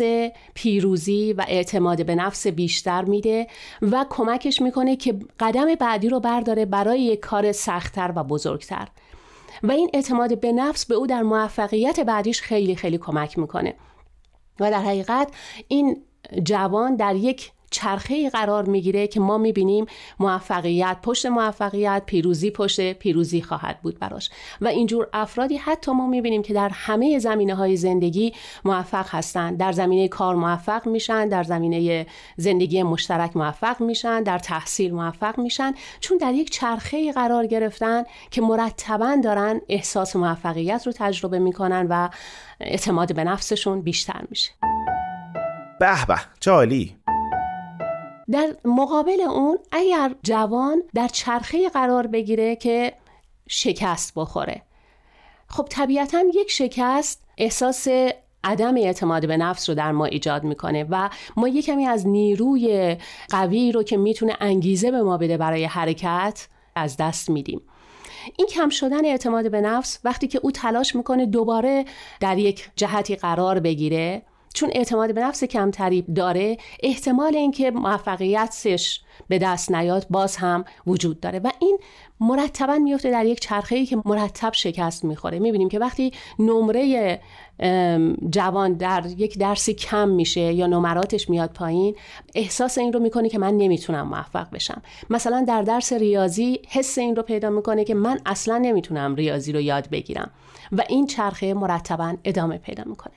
پیروزی 0.54 1.32
و 1.32 1.44
اعتماد 1.48 2.06
به 2.06 2.14
نفس 2.14 2.46
بیشتر 2.46 3.04
میده 3.04 3.46
و 3.82 4.06
کمکش 4.10 4.62
می‌کنه 4.62 4.96
که 4.96 5.18
قدم 5.40 5.74
بعدی 5.74 6.08
رو 6.08 6.20
برداره 6.20 6.64
برای 6.64 7.00
یک 7.02 7.20
کار 7.20 7.52
سختتر 7.52 8.12
و 8.16 8.24
بزرگتر. 8.24 8.88
و 9.62 9.72
این 9.72 9.90
اعتماد 9.92 10.40
به 10.40 10.52
نفس 10.52 10.86
به 10.86 10.94
او 10.94 11.06
در 11.06 11.22
موفقیت 11.22 12.00
بعدیش 12.00 12.40
خیلی 12.40 12.76
خیلی 12.76 12.98
کمک 12.98 13.38
می‌کنه. 13.38 13.74
و 14.60 14.70
در 14.70 14.82
حقیقت 14.82 15.28
این 15.68 16.02
جوان 16.42 16.96
در 16.96 17.16
یک 17.16 17.52
چرخه 17.74 18.30
قرار 18.30 18.64
می‌گیره 18.64 19.06
که 19.06 19.20
ما 19.20 19.38
می‌بینیم 19.38 19.86
موفقیت 20.18 20.96
پشت 21.02 21.26
موفقیت 21.26 22.02
پیروزی 22.06 22.50
پشت 22.50 22.92
پیروزی 22.92 23.42
خواهد 23.42 23.80
بود 23.82 23.98
براش. 23.98 24.30
و 24.60 24.68
اینجور 24.68 25.08
افرادی 25.12 25.56
حتی 25.56 25.92
ما 25.92 26.06
می‌بینیم 26.06 26.42
که 26.42 26.54
در 26.54 26.70
همه 26.72 27.18
زمینه 27.18 27.54
های 27.54 27.76
زندگی 27.76 28.32
موفق 28.64 29.06
هستند. 29.08 29.58
در 29.58 29.72
زمینه 29.72 30.08
کار 30.08 30.34
موفق 30.34 30.86
میشن 30.86 31.28
در 31.28 31.42
زمینه 31.42 32.06
زندگی 32.36 32.82
مشترک 32.82 33.36
موفق 33.36 33.80
میشن 33.80 34.22
در 34.22 34.38
تحصیل 34.38 34.94
موفق 34.94 35.38
میشن. 35.38 35.74
چون 36.00 36.18
در 36.18 36.34
یک 36.34 36.50
چرخه 36.50 37.12
قرار 37.12 37.46
گرفتن 37.46 38.02
که 38.30 38.42
مرتبا 38.42 39.16
دارن 39.24 39.60
احساس 39.68 40.16
موفقیت 40.16 40.86
رو 40.86 40.92
تجربه 40.96 41.38
می‌کنن 41.38 41.86
و 41.90 42.08
اعتماد 42.60 43.14
به 43.14 43.24
نفسشون 43.24 43.82
بیشتر 43.82 44.20
میشه. 44.30 44.50
به 45.80 46.06
به 46.06 46.16
چالی 46.40 46.96
در 48.30 48.56
مقابل 48.64 49.20
اون 49.20 49.58
اگر 49.72 50.14
جوان 50.22 50.82
در 50.94 51.08
چرخه 51.08 51.68
قرار 51.68 52.06
بگیره 52.06 52.56
که 52.56 52.92
شکست 53.48 54.12
بخوره. 54.16 54.62
خب 55.48 55.66
طبیعتا 55.70 56.24
یک 56.34 56.50
شکست 56.50 57.24
احساس 57.38 57.88
عدم 58.44 58.76
اعتماد 58.76 59.28
به 59.28 59.36
نفس 59.36 59.68
رو 59.68 59.74
در 59.74 59.92
ما 59.92 60.04
ایجاد 60.04 60.44
می‌کنه 60.44 60.86
و 60.90 61.10
ما 61.36 61.48
یه 61.48 61.62
کمی 61.62 61.86
از 61.86 62.06
نیروی 62.06 62.96
قوی 63.30 63.72
رو 63.72 63.82
که 63.82 63.96
می‌تونه 63.96 64.36
انگیزه 64.40 64.90
به 64.90 65.02
ما 65.02 65.16
بده 65.16 65.36
برای 65.36 65.64
حرکت 65.64 66.48
از 66.76 66.96
دست 66.96 67.30
میدیم. 67.30 67.60
این 68.38 68.46
کم 68.46 68.68
شدن 68.68 69.04
اعتماد 69.04 69.50
به 69.50 69.60
نفس 69.60 69.98
وقتی 70.04 70.28
که 70.28 70.40
او 70.42 70.50
تلاش 70.50 70.96
می‌کنه 70.96 71.26
دوباره 71.26 71.84
در 72.20 72.38
یک 72.38 72.70
جهتی 72.76 73.16
قرار 73.16 73.60
بگیره 73.60 74.22
چون 74.54 74.70
اعتماد 74.72 75.14
به 75.14 75.20
نفس 75.20 75.44
کمتری 75.44 76.02
داره 76.02 76.56
احتمال 76.82 77.36
اینکه 77.36 77.70
موفقیتش 77.70 79.00
به 79.28 79.38
دست 79.38 79.72
نیاد 79.72 80.06
باز 80.10 80.36
هم 80.36 80.64
وجود 80.86 81.20
داره 81.20 81.38
و 81.38 81.50
این 81.58 81.78
مرتبا 82.20 82.78
میفته 82.78 83.10
در 83.10 83.26
یک 83.26 83.40
چرخه 83.40 83.86
که 83.86 83.98
مرتب 84.04 84.52
شکست 84.52 85.04
می‌خوره. 85.04 85.38
می‌بینیم 85.38 85.68
که 85.68 85.78
وقتی 85.78 86.12
نمره 86.38 87.20
جوان 88.30 88.72
در 88.72 89.06
یک 89.16 89.38
درسی 89.38 89.74
کم 89.74 90.08
میشه 90.08 90.40
یا 90.40 90.66
نمراتش 90.66 91.30
میاد 91.30 91.52
پایین 91.52 91.94
احساس 92.34 92.78
این 92.78 92.92
رو 92.92 93.00
می‌کنه 93.00 93.28
که 93.28 93.38
من 93.38 93.56
نمی‌تونم 93.56 94.08
موفق 94.08 94.50
بشم. 94.50 94.82
مثلا 95.10 95.44
در 95.48 95.62
درس 95.62 95.92
ریاضی 95.92 96.60
حس 96.68 96.98
این 96.98 97.16
رو 97.16 97.22
پیدا 97.22 97.50
می‌کنه 97.50 97.84
که 97.84 97.94
من 97.94 98.20
اصلا 98.26 98.58
نمی‌تونم 98.58 99.14
ریاضی 99.14 99.52
رو 99.52 99.60
یاد 99.60 99.90
بگیرم 99.90 100.30
و 100.72 100.84
این 100.88 101.06
چرخه 101.06 101.54
مرتبا 101.54 102.14
ادامه 102.24 102.58
پیدا 102.58 102.84
می‌کنه. 102.86 103.14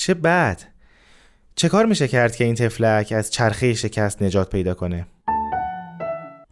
چه 0.00 0.14
بد. 0.14 0.62
چه 1.54 1.68
کار 1.68 1.86
میشه 1.86 2.08
کرد 2.08 2.36
که 2.36 2.44
این 2.44 2.54
تفلک 2.54 3.12
از 3.16 3.30
چرخه 3.30 3.74
شکست 3.74 4.22
نجات 4.22 4.50
پیدا 4.50 4.74
کنه؟ 4.74 5.06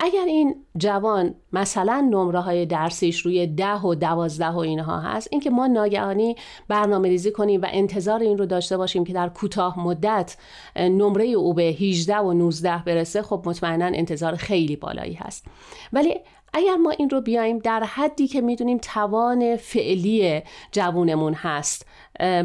اگر 0.00 0.24
این 0.26 0.54
جوان 0.76 1.34
مثلا 1.52 2.08
نمره 2.10 2.40
های 2.40 2.66
درسیش 2.66 3.20
روی 3.20 3.46
ده 3.46 3.74
و 3.74 3.94
دوازده 3.94 4.48
و 4.48 4.58
اینها 4.58 5.00
هست 5.00 5.28
اینکه 5.30 5.50
ما 5.50 5.66
ناگهانی 5.66 6.36
برنامه 6.68 7.08
ریزی 7.08 7.32
کنیم 7.32 7.62
و 7.62 7.66
انتظار 7.70 8.20
این 8.20 8.38
رو 8.38 8.46
داشته 8.46 8.76
باشیم 8.76 9.04
که 9.04 9.12
در 9.12 9.28
کوتاه 9.28 9.80
مدت 9.80 10.36
نمره 10.76 11.24
او 11.24 11.54
به 11.54 11.62
18 11.62 12.16
و 12.16 12.32
19 12.32 12.82
برسه 12.86 13.22
خب 13.22 13.42
مطمئنا 13.44 13.86
انتظار 13.86 14.36
خیلی 14.36 14.76
بالایی 14.76 15.14
هست. 15.14 15.46
ولی 15.92 16.14
اگر 16.52 16.76
ما 16.76 16.90
این 16.90 17.10
رو 17.10 17.20
بیایم 17.20 17.58
در 17.58 17.84
حدی 17.84 18.28
که 18.28 18.40
می‌دونیم 18.40 18.78
توان 18.78 19.56
فعلی 19.56 20.42
جوونمون 20.72 21.34
هست 21.34 21.86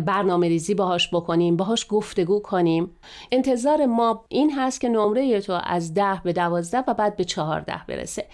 برنامه 0.06 0.48
ریزی 0.48 0.74
باهاش 0.74 1.10
بکنیم 1.14 1.58
باهاش 1.58 1.86
گفتگو 1.90 2.40
کنیم 2.40 2.96
انتظار 3.32 3.86
ما 3.86 4.26
این 4.30 4.52
هست 4.52 4.82
که 4.82 4.90
نمره 4.90 5.42
تو 5.42 5.60
از 5.64 5.94
ده 5.94 6.22
به 6.24 6.34
دوازده 6.34 6.84
و 6.88 6.94
بعد 6.94 7.16
به 7.16 7.24
چهارده 7.24 7.86
برسه 7.88 8.28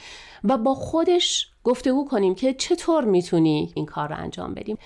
و 0.43 0.57
با 0.57 0.73
خودش 0.73 1.51
گفتگو 1.63 2.05
کنیم 2.05 2.35
که 2.35 2.53
چطور 2.53 3.05
می‌تونی 3.05 3.71
این 3.75 3.85
کار 3.85 4.09
رو 4.09 4.15
انجام 4.17 4.53
بدیم. 4.53 4.77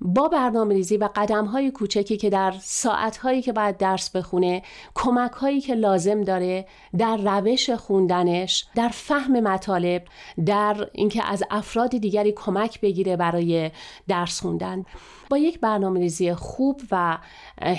با 0.00 0.28
برنامه 0.28 0.74
ریزی 0.74 0.96
و 0.96 1.08
قدم 1.16 1.44
های 1.44 1.70
کوچکی 1.70 2.16
که 2.16 2.30
در 2.30 2.54
ساعت 2.60 3.16
هایی 3.16 3.42
که 3.42 3.52
باید 3.52 3.76
درس 3.76 4.10
بخونه 4.10 4.62
کمک 4.94 5.32
هایی 5.32 5.60
که 5.60 5.74
لازم 5.74 6.22
داره 6.22 6.66
در 6.98 7.16
روش 7.16 7.70
خوندنش 7.70 8.66
در 8.74 8.88
فهم 8.88 9.40
مطالب 9.40 10.04
در 10.46 10.88
اینکه 10.92 11.24
از 11.24 11.42
افراد 11.50 11.90
دیگری 11.90 12.32
کمک 12.32 12.80
بگیره 12.80 13.16
برای 13.16 13.70
درس 14.08 14.40
خوندن. 14.40 14.84
با 15.30 15.38
یک 15.38 15.60
برنامه 15.60 16.00
ریزی 16.00 16.34
خوب 16.34 16.80
و 16.90 17.18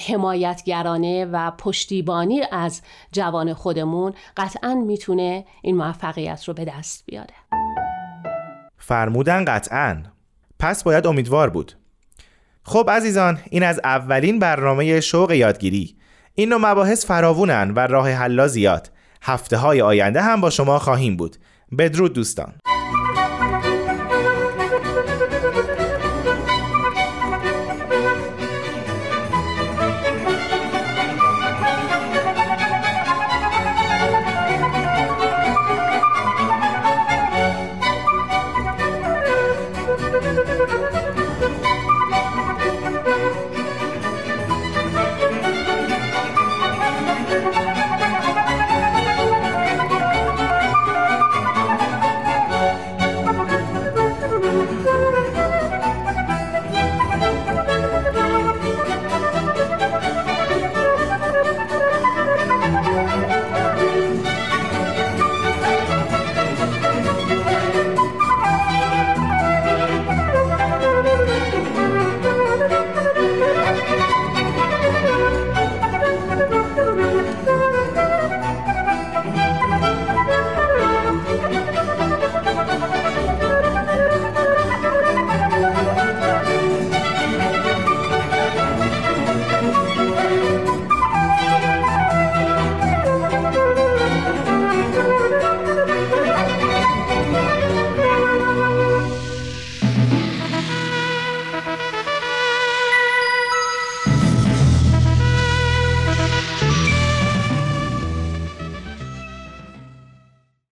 حمایتگرانه 0.08 1.26
و 1.26 1.52
پشتیبانی 1.52 2.42
از 2.52 2.82
جوان 3.12 3.54
خودمون 3.54 4.14
قطعا 4.38 4.76
می‌تونه 4.76 5.46
این 5.62 5.78
موفقیت 5.78 6.44
رو 6.44 6.54
به 6.54 6.66
دست 6.66 7.04
بیاره. 7.06 7.34
فرمودن 8.86 9.46
قطعا. 9.46 10.04
پس 10.60 10.84
باید 10.84 11.08
امیدوار 11.08 11.50
بود. 11.50 11.74
خب 12.64 12.90
عزیزان 12.90 13.40
این 13.50 13.64
از 13.64 13.80
اولین 13.84 14.40
برنامه 14.40 15.02
شوق 15.02 15.32
یادگیری. 15.32 15.96
این 16.36 16.50
نوع 16.50 16.72
مباحث 16.72 17.06
فراوونن 17.06 17.72
و 17.72 17.80
راه 17.80 18.10
حلا 18.10 18.48
زیاد. 18.48 18.92
هفته 19.22 19.58
های 19.58 19.82
آینده 19.82 20.22
هم 20.22 20.42
با 20.42 20.50
شما 20.50 20.80
خواهیم 20.80 21.18
بود. 21.18 21.38
بدرود 21.78 22.14
دوستان. 22.14 22.54